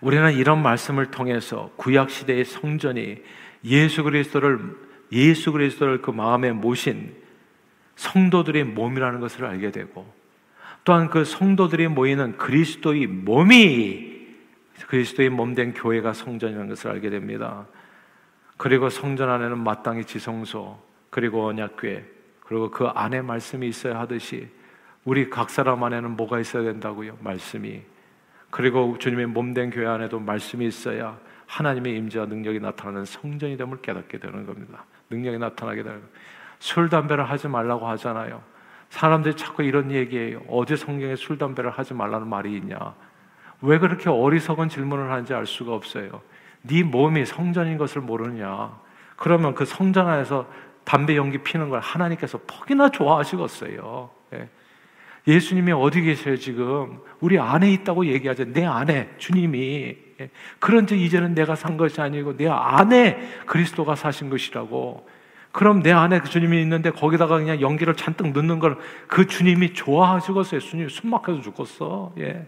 우리는 0.00 0.32
이런 0.32 0.62
말씀을 0.62 1.10
통해서 1.10 1.72
구약 1.76 2.08
시대의 2.08 2.46
성전이 2.46 3.18
예수 3.66 4.02
그리스도를 4.02 4.60
예수 5.12 5.52
그리스도를 5.52 6.00
그 6.00 6.10
마음에 6.10 6.52
모신 6.52 7.14
성도들의 7.96 8.64
몸이라는 8.64 9.20
것을 9.20 9.44
알게 9.44 9.70
되고 9.70 10.13
또한 10.84 11.08
그 11.08 11.24
성도들이 11.24 11.88
모이는 11.88 12.36
그리스도의 12.36 13.06
몸이 13.06 14.14
그리스도의 14.86 15.30
몸된 15.30 15.72
교회가 15.72 16.12
성전이라는 16.12 16.68
것을 16.68 16.90
알게 16.90 17.10
됩니다. 17.10 17.66
그리고 18.56 18.90
성전 18.90 19.30
안에는 19.30 19.58
마땅히 19.58 20.04
지성소, 20.04 20.78
그리고 21.10 21.46
언약궤, 21.46 22.04
그리고 22.40 22.70
그 22.70 22.86
안에 22.86 23.22
말씀이 23.22 23.66
있어야 23.66 23.98
하듯이 23.98 24.48
우리 25.04 25.30
각 25.30 25.50
사람 25.50 25.82
안에는 25.82 26.16
뭐가 26.16 26.38
있어야 26.40 26.62
된다고요? 26.64 27.18
말씀이. 27.20 27.82
그리고 28.50 28.96
주님의 28.98 29.26
몸된 29.26 29.70
교회 29.70 29.86
안에도 29.86 30.20
말씀이 30.20 30.66
있어야 30.66 31.18
하나님의 31.46 31.96
임재와 31.96 32.26
능력이 32.26 32.60
나타나는 32.60 33.04
성전이 33.04 33.56
됨을 33.56 33.80
깨닫게 33.82 34.18
되는 34.18 34.46
겁니다. 34.46 34.84
능력이 35.10 35.38
나타나게 35.38 35.82
되는 35.82 36.02
술 36.58 36.88
담배를 36.88 37.28
하지 37.28 37.48
말라고 37.48 37.88
하잖아요. 37.88 38.42
사람들이 38.94 39.34
자꾸 39.34 39.64
이런 39.64 39.90
얘기해요. 39.90 40.40
어제 40.48 40.76
성경에 40.76 41.16
술, 41.16 41.36
담배를 41.36 41.72
하지 41.72 41.94
말라는 41.94 42.28
말이 42.28 42.56
있냐? 42.56 42.94
왜 43.60 43.78
그렇게 43.80 44.08
어리석은 44.08 44.68
질문을 44.68 45.10
하는지 45.10 45.34
알 45.34 45.46
수가 45.46 45.74
없어요. 45.74 46.22
네 46.62 46.84
몸이 46.84 47.26
성전인 47.26 47.76
것을 47.76 48.02
모르냐? 48.02 48.78
그러면 49.16 49.56
그 49.56 49.64
성전 49.64 50.06
안에서 50.06 50.48
담배 50.84 51.16
연기 51.16 51.38
피는 51.38 51.70
걸 51.70 51.80
하나님께서 51.80 52.38
퍽이나 52.46 52.90
좋아하시겠어요. 52.90 54.10
예. 54.34 54.48
예수님이 55.26 55.72
어디 55.72 56.00
계세요, 56.02 56.36
지금? 56.36 57.00
우리 57.18 57.36
안에 57.36 57.72
있다고 57.72 58.06
얘기하죠. 58.06 58.52
내 58.52 58.64
안에, 58.64 59.10
주님이. 59.18 59.96
예. 60.20 60.30
그런즉 60.60 61.00
이제는 61.00 61.34
내가 61.34 61.56
산 61.56 61.76
것이 61.76 62.00
아니고 62.00 62.36
내 62.36 62.46
안에 62.46 63.40
그리스도가 63.46 63.96
사신 63.96 64.30
것이라고. 64.30 65.08
그럼 65.54 65.84
내 65.84 65.92
안에 65.92 66.18
그 66.18 66.28
주님이 66.28 66.60
있는데 66.62 66.90
거기다가 66.90 67.38
그냥 67.38 67.60
연기를 67.60 67.94
잔뜩 67.94 68.32
넣는 68.32 68.58
걸 68.58 68.76
그 69.06 69.26
주님이 69.26 69.72
좋아하시겠어요. 69.72 70.58
주님 70.60 70.88
숨 70.88 71.10
막혀서 71.10 71.42
죽었어. 71.42 72.12
예. 72.18 72.44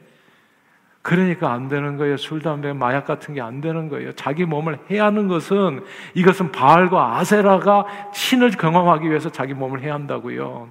그러니까 1.02 1.52
안 1.52 1.68
되는 1.68 1.96
거예요. 1.98 2.16
술, 2.16 2.42
담배, 2.42 2.72
마약 2.72 3.04
같은 3.06 3.34
게 3.34 3.40
안 3.40 3.60
되는 3.60 3.88
거예요. 3.88 4.10
자기 4.12 4.44
몸을 4.44 4.80
해하는 4.90 5.28
것은 5.28 5.84
이것은 6.14 6.50
바알과 6.50 7.18
아세라가 7.18 7.86
신을 8.12 8.50
경험하기 8.50 9.08
위해서 9.08 9.30
자기 9.30 9.54
몸을 9.54 9.82
해야 9.82 9.94
한다고요. 9.94 10.70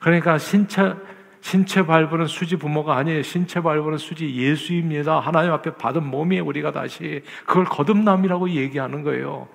그러니까 0.00 0.38
신체 0.38 0.94
신체 1.42 1.84
발부는 1.84 2.26
수지 2.26 2.56
부모가 2.56 2.96
아니에요. 2.96 3.20
신체 3.22 3.60
발부는 3.60 3.98
수지 3.98 4.34
예수입니다. 4.34 5.20
하나님 5.20 5.52
앞에 5.52 5.74
받은 5.74 6.02
몸이 6.04 6.40
우리가 6.40 6.72
다시 6.72 7.22
그걸 7.44 7.66
거듭남이라고 7.66 8.48
얘기하는 8.48 9.02
거예요. 9.02 9.46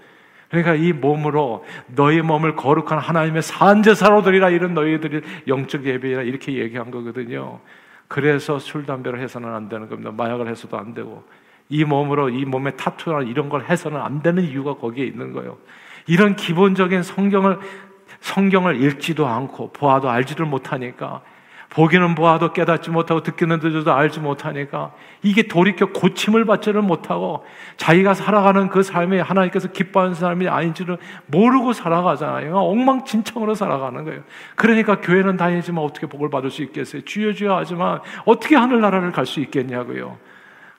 그러니까 0.52 0.76
이 0.76 0.92
몸으로 0.92 1.64
너희 1.96 2.22
몸을 2.22 2.58
거룩한 2.58 3.00
하나님의 3.00 3.42
산제사로 3.42 4.22
드리라 4.22 4.50
이런 4.50 4.74
너희들이 4.74 5.22
영적 5.48 5.86
예배라 5.86 6.24
이렇게 6.24 6.54
얘기한 6.54 6.92
거거든요. 6.92 7.62
그래서 8.10 8.60
술 8.60 8.86
담배를 8.86 9.22
해서는 9.22 9.54
안 9.54 9.70
되는 9.70 9.88
겁니다. 9.88 10.12
마약을 10.12 10.50
해서도 10.50 10.78
안 10.78 10.94
되고 10.94 11.24
이 11.70 11.86
몸으로 11.86 12.30
이 12.30 12.44
몸에 12.44 12.72
타투나 12.72 13.22
이런 13.22 13.48
걸 13.48 13.64
해서는 13.64 14.00
안 14.02 14.22
되는 14.22 14.44
이유가 14.44 14.76
거기에 14.76 15.06
있는 15.06 15.32
거예요. 15.32 15.58
이런 16.06 16.36
기본적인 16.36 17.02
성경을 17.02 17.58
성경을 18.20 18.82
읽지도 18.84 19.26
않고 19.28 19.72
보아도 19.72 20.10
알지를 20.10 20.46
못하니까 20.46 21.22
보기는 21.72 22.16
보아도 22.16 22.52
깨닫지 22.52 22.90
못하고 22.90 23.24
듣기는 23.24 23.62
듣어도 23.62 23.94
알지 23.94 24.20
못하니까 24.20 24.92
이게 25.24 25.44
돌이켜 25.44 25.86
고침을 25.88 26.44
받지를 26.44 26.82
못하고 26.82 27.46
자기가 27.78 28.14
살아가는 28.14 28.68
그 28.68 28.84
삶이 28.84 29.20
하나님께서 29.20 29.70
기뻐하는 29.70 30.14
삶이 30.14 30.50
아닌지를 30.50 30.98
모르고 31.28 31.72
살아가잖아요. 31.72 32.58
엉망진창으로 32.58 33.56
살아가는 33.56 34.04
거예요. 34.04 34.22
그러니까 34.56 35.00
교회는 35.00 35.38
다니지만 35.38 35.82
어떻게 35.84 36.08
복을 36.08 36.30
받을 36.30 36.52
수 36.52 36.62
있겠어요? 36.62 37.04
주여 37.04 37.32
주여 37.34 37.56
하지만 37.56 38.02
어떻게 38.26 38.56
하늘나라를 38.56 39.12
갈 39.12 39.26
수 39.32 39.40
있겠냐고요. 39.40 40.18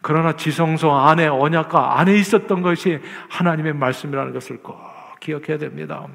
그러나 0.02 0.36
지성소 0.36 0.92
안에 0.92 1.28
언약과 1.28 2.00
안에 2.00 2.16
있었던 2.16 2.60
것이 2.60 3.00
하나님의 3.30 3.72
말씀이라는 3.72 4.34
것을 4.34 4.58
꼭 4.58 4.76
기억해야 5.20 5.56
됩니다. 5.56 6.06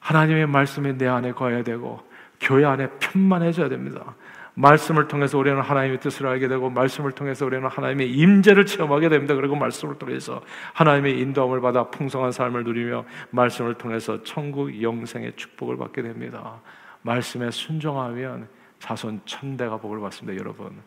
하나님의 0.00 0.48
말씀이 0.48 0.98
내 0.98 1.06
안에 1.06 1.32
거해야 1.32 1.62
되고 1.62 2.02
교회 2.40 2.64
안에 2.64 2.88
편만해져야 3.00 3.68
됩니다. 3.68 4.14
말씀을 4.54 5.08
통해서 5.08 5.36
우리는 5.36 5.60
하나님의 5.60 5.98
뜻을 6.00 6.26
알게 6.26 6.46
되고 6.46 6.70
말씀을 6.70 7.12
통해서 7.12 7.44
우리는 7.44 7.66
하나님의 7.66 8.12
임재를 8.12 8.66
체험하게 8.66 9.08
됩니다. 9.08 9.34
그리고 9.34 9.56
말씀을 9.56 9.98
통해서 9.98 10.42
하나님의 10.74 11.18
인도함을 11.20 11.60
받아 11.60 11.90
풍성한 11.90 12.30
삶을 12.30 12.64
누리며 12.64 13.04
말씀을 13.30 13.74
통해서 13.74 14.22
천국 14.22 14.80
영생의 14.80 15.32
축복을 15.34 15.76
받게 15.76 16.02
됩니다. 16.02 16.60
말씀에 17.02 17.50
순종하면 17.50 18.48
자손 18.78 19.22
천대가 19.24 19.76
복을 19.78 20.00
받습니다, 20.00 20.38
여러분. 20.40 20.80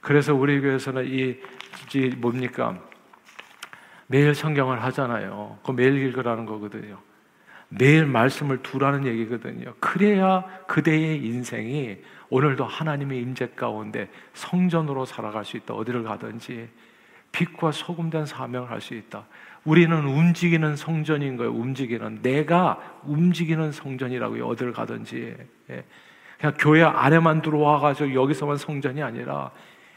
그래서 0.00 0.34
우리 0.34 0.60
교회에서는 0.60 1.06
이, 1.06 1.36
이 1.94 2.08
뭡니까? 2.16 2.78
매일 4.06 4.34
성경을 4.34 4.82
하잖아요. 4.84 5.58
그 5.62 5.72
매일 5.72 5.96
읽으라는 5.96 6.46
거거든요. 6.46 6.98
매일 7.70 8.04
말씀을 8.04 8.62
두라는 8.62 9.06
얘기거든요. 9.06 9.74
그래야 9.78 10.44
그대의 10.66 11.24
인생이 11.24 11.98
오늘도 12.28 12.64
하나님의 12.64 13.20
임재 13.20 13.50
가운데 13.56 14.08
성전으로 14.34 15.04
살아갈 15.04 15.44
수 15.44 15.56
있다. 15.56 15.74
어디를 15.74 16.02
가든지 16.02 16.68
빛과 17.32 17.70
소금된 17.70 18.26
사명을 18.26 18.70
할 18.70 18.80
수 18.80 18.94
있다. 18.94 19.24
우리는 19.64 19.96
움직이는 20.04 20.74
성전인 20.74 21.36
거예요. 21.36 21.52
움직이는 21.52 22.20
내가 22.22 22.98
움직이는 23.04 23.72
성전이라고요. 23.72 24.46
어디를 24.46 24.72
가든지 24.72 25.36
예. 25.70 25.84
그냥 26.38 26.56
교회 26.58 26.82
안에만 26.82 27.42
들어와 27.42 27.78
가지고 27.78 28.14
여기서만 28.14 28.56
성전이 28.56 29.02
아니라 29.02 29.50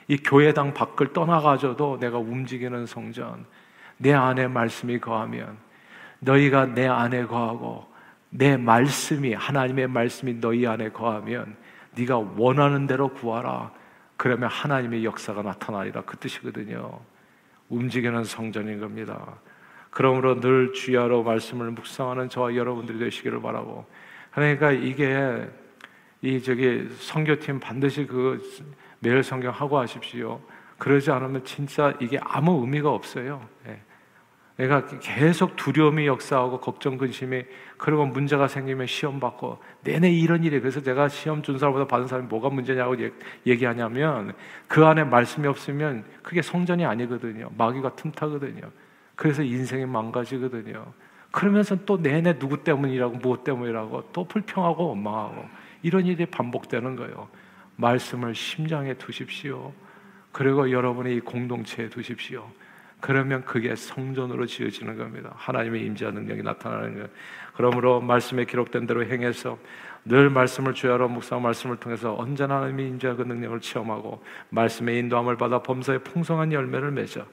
이 0.10 0.18
교회당 0.18 0.74
밖을 0.74 1.14
떠나 1.14 1.40
가져도 1.40 1.98
내가 2.00 2.18
움직이는 2.18 2.86
성전. 2.86 3.46
내 3.98 4.12
안에 4.14 4.48
말씀이 4.48 5.00
거하면 5.00 5.58
너희가 6.24 6.66
내 6.68 6.88
안에 6.88 7.26
거하고 7.26 7.86
내 8.30 8.58
말씀이 8.58 9.34
하나님의 9.34 9.88
말씀이 9.88 10.40
너희 10.40 10.66
안에 10.66 10.90
거하면 10.90 11.56
네가 11.96 12.18
원하는 12.38 12.88
대로 12.88 13.10
구하라. 13.10 13.72
그러면 14.18 14.50
하나님의 14.50 15.06
역사가 15.06 15.42
나타나리라 15.42 16.02
그 16.04 16.18
뜻이거든요. 16.18 17.00
움직이는 17.70 18.24
성전인 18.24 18.80
겁니다. 18.80 19.36
그러므로 19.90 20.40
늘 20.40 20.74
주야로 20.74 21.24
말씀을 21.24 21.72
묵상하는 21.72 22.30
저와 22.30 22.56
여러분들이 22.56 22.98
되시기를 23.00 23.42
바라고. 23.42 23.86
그러니까 24.32 24.72
이게 24.72 25.48
이 26.22 26.42
저기 26.42 26.88
성교팀 27.00 27.60
반드시 27.60 28.08
그 28.08 28.42
매일 29.00 29.22
성경 29.22 29.54
하고 29.54 29.78
하십시오. 29.78 30.42
그러지 30.80 31.12
않으면 31.12 31.44
진짜 31.46 31.94
이게 32.00 32.20
아무 32.24 32.62
의미가 32.62 32.90
없어요. 32.90 33.48
예. 33.68 33.80
내가 34.58 34.86
계속 34.86 35.56
두려움이 35.56 36.06
역사하고 36.06 36.60
걱정 36.60 36.98
근심이 36.98 37.44
그리고 37.78 38.06
문제가 38.06 38.48
생기면 38.48 38.86
시험 38.86 39.20
받고 39.20 39.58
내내 39.84 40.12
이런 40.12 40.44
일이 40.44 40.60
그래서 40.60 40.80
제가 40.80 41.10
시험 41.10 41.42
준 41.42 41.58
사람보다 41.58 41.88
받은 41.88 42.08
사람이 42.08 42.28
뭐가 42.28 42.50
문제냐고 42.50 42.96
얘기하냐면 43.48 44.34
그 44.68 44.86
안에 44.86 45.06
말씀이 45.06 45.48
없으면 45.48 46.04
그게 46.22 46.42
성전이 46.42 46.86
아니거든요. 46.86 47.50
마귀가 47.58 47.96
틈타거든요. 47.96 48.62
그래서 49.16 49.42
인생이 49.42 49.86
망가지거든요. 49.86 50.86
그러면서 51.32 51.76
또 51.86 51.98
내내 51.98 52.38
누구 52.38 52.64
때문이라고 52.64 53.18
무엇 53.18 53.44
때문이라고 53.44 54.10
또 54.14 54.24
불평하고 54.26 54.90
원망하고 54.90 55.46
이런 55.82 56.06
일이 56.06 56.28
반복되는 56.28 56.96
거예요. 56.96 57.28
말씀을 57.76 58.36
심장에 58.36 58.94
두십시오. 58.94 59.74
그리고 60.32 60.72
여러분의 60.72 61.16
이 61.16 61.20
공동체에 61.20 61.90
두십시오 61.90 62.48
그러면 63.04 63.44
그게 63.44 63.76
성전으로 63.76 64.46
지어지는 64.46 64.98
겁니다. 64.98 65.34
하나님의 65.36 65.86
임재와 65.88 66.12
능력이 66.12 66.42
나타나는 66.42 66.94
거예요. 66.94 67.08
그러므로 67.54 68.00
말씀에 68.00 68.46
기록된 68.46 68.88
대로 68.88 69.04
행해서 69.06 69.58
늘 70.06 70.30
말씀을 70.30 70.74
주야로 70.74 71.10
묵상 71.10 71.42
말씀을 71.42 71.76
통해서 71.76 72.16
언제나 72.18 72.56
하나님의 72.60 72.88
임재와 72.88 73.18
그 73.18 73.24
능력을 73.24 73.60
체험하고 73.60 74.24
말씀의 74.52 75.00
인도함을 75.00 75.36
받아 75.36 75.62
범사의 75.62 76.06
풍성한 76.06 76.54
열매를 76.54 76.92
맺어 76.92 77.26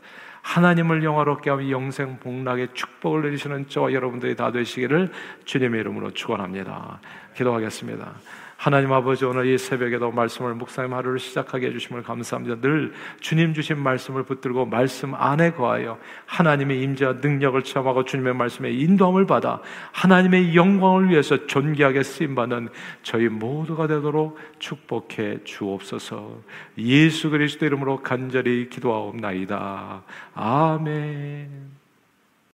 하나님을 0.42 1.04
영화롭게 1.04 1.50
하며 1.50 1.70
영생 1.70 2.18
복락의 2.18 2.70
축복을 2.74 3.22
내리시는 3.22 3.68
저와 3.68 3.92
여러분들이 3.92 4.34
다 4.34 4.50
되시기를 4.50 5.12
주님의 5.44 5.82
이름으로 5.82 6.10
축원합니다. 6.10 7.00
기도하겠습니다. 7.36 8.12
하나님 8.60 8.92
아버지 8.92 9.24
오늘 9.24 9.46
이 9.46 9.56
새벽에도 9.56 10.10
말씀을 10.10 10.54
묵상의 10.54 10.90
하루를 10.90 11.18
시작하게 11.18 11.68
해주심을 11.68 12.02
감사합니다. 12.02 12.60
늘 12.60 12.92
주님 13.18 13.54
주신 13.54 13.78
말씀을 13.78 14.24
붙들고 14.24 14.66
말씀 14.66 15.14
안에 15.14 15.52
거하여 15.52 15.98
하나님의 16.26 16.82
임재와 16.82 17.14
능력을 17.22 17.64
체험하고 17.64 18.04
주님의 18.04 18.34
말씀에 18.34 18.70
인도함을 18.70 19.24
받아 19.24 19.62
하나님의 19.92 20.54
영광을 20.54 21.08
위해서 21.08 21.46
존귀하게 21.46 22.02
쓰임받는 22.02 22.68
저희 23.02 23.30
모두가 23.30 23.86
되도록 23.86 24.38
축복해 24.58 25.44
주옵소서 25.44 26.42
예수 26.76 27.30
그리스도 27.30 27.64
이름으로 27.64 28.02
간절히 28.02 28.68
기도하옵나이다. 28.68 30.02
아멘. 30.34 31.79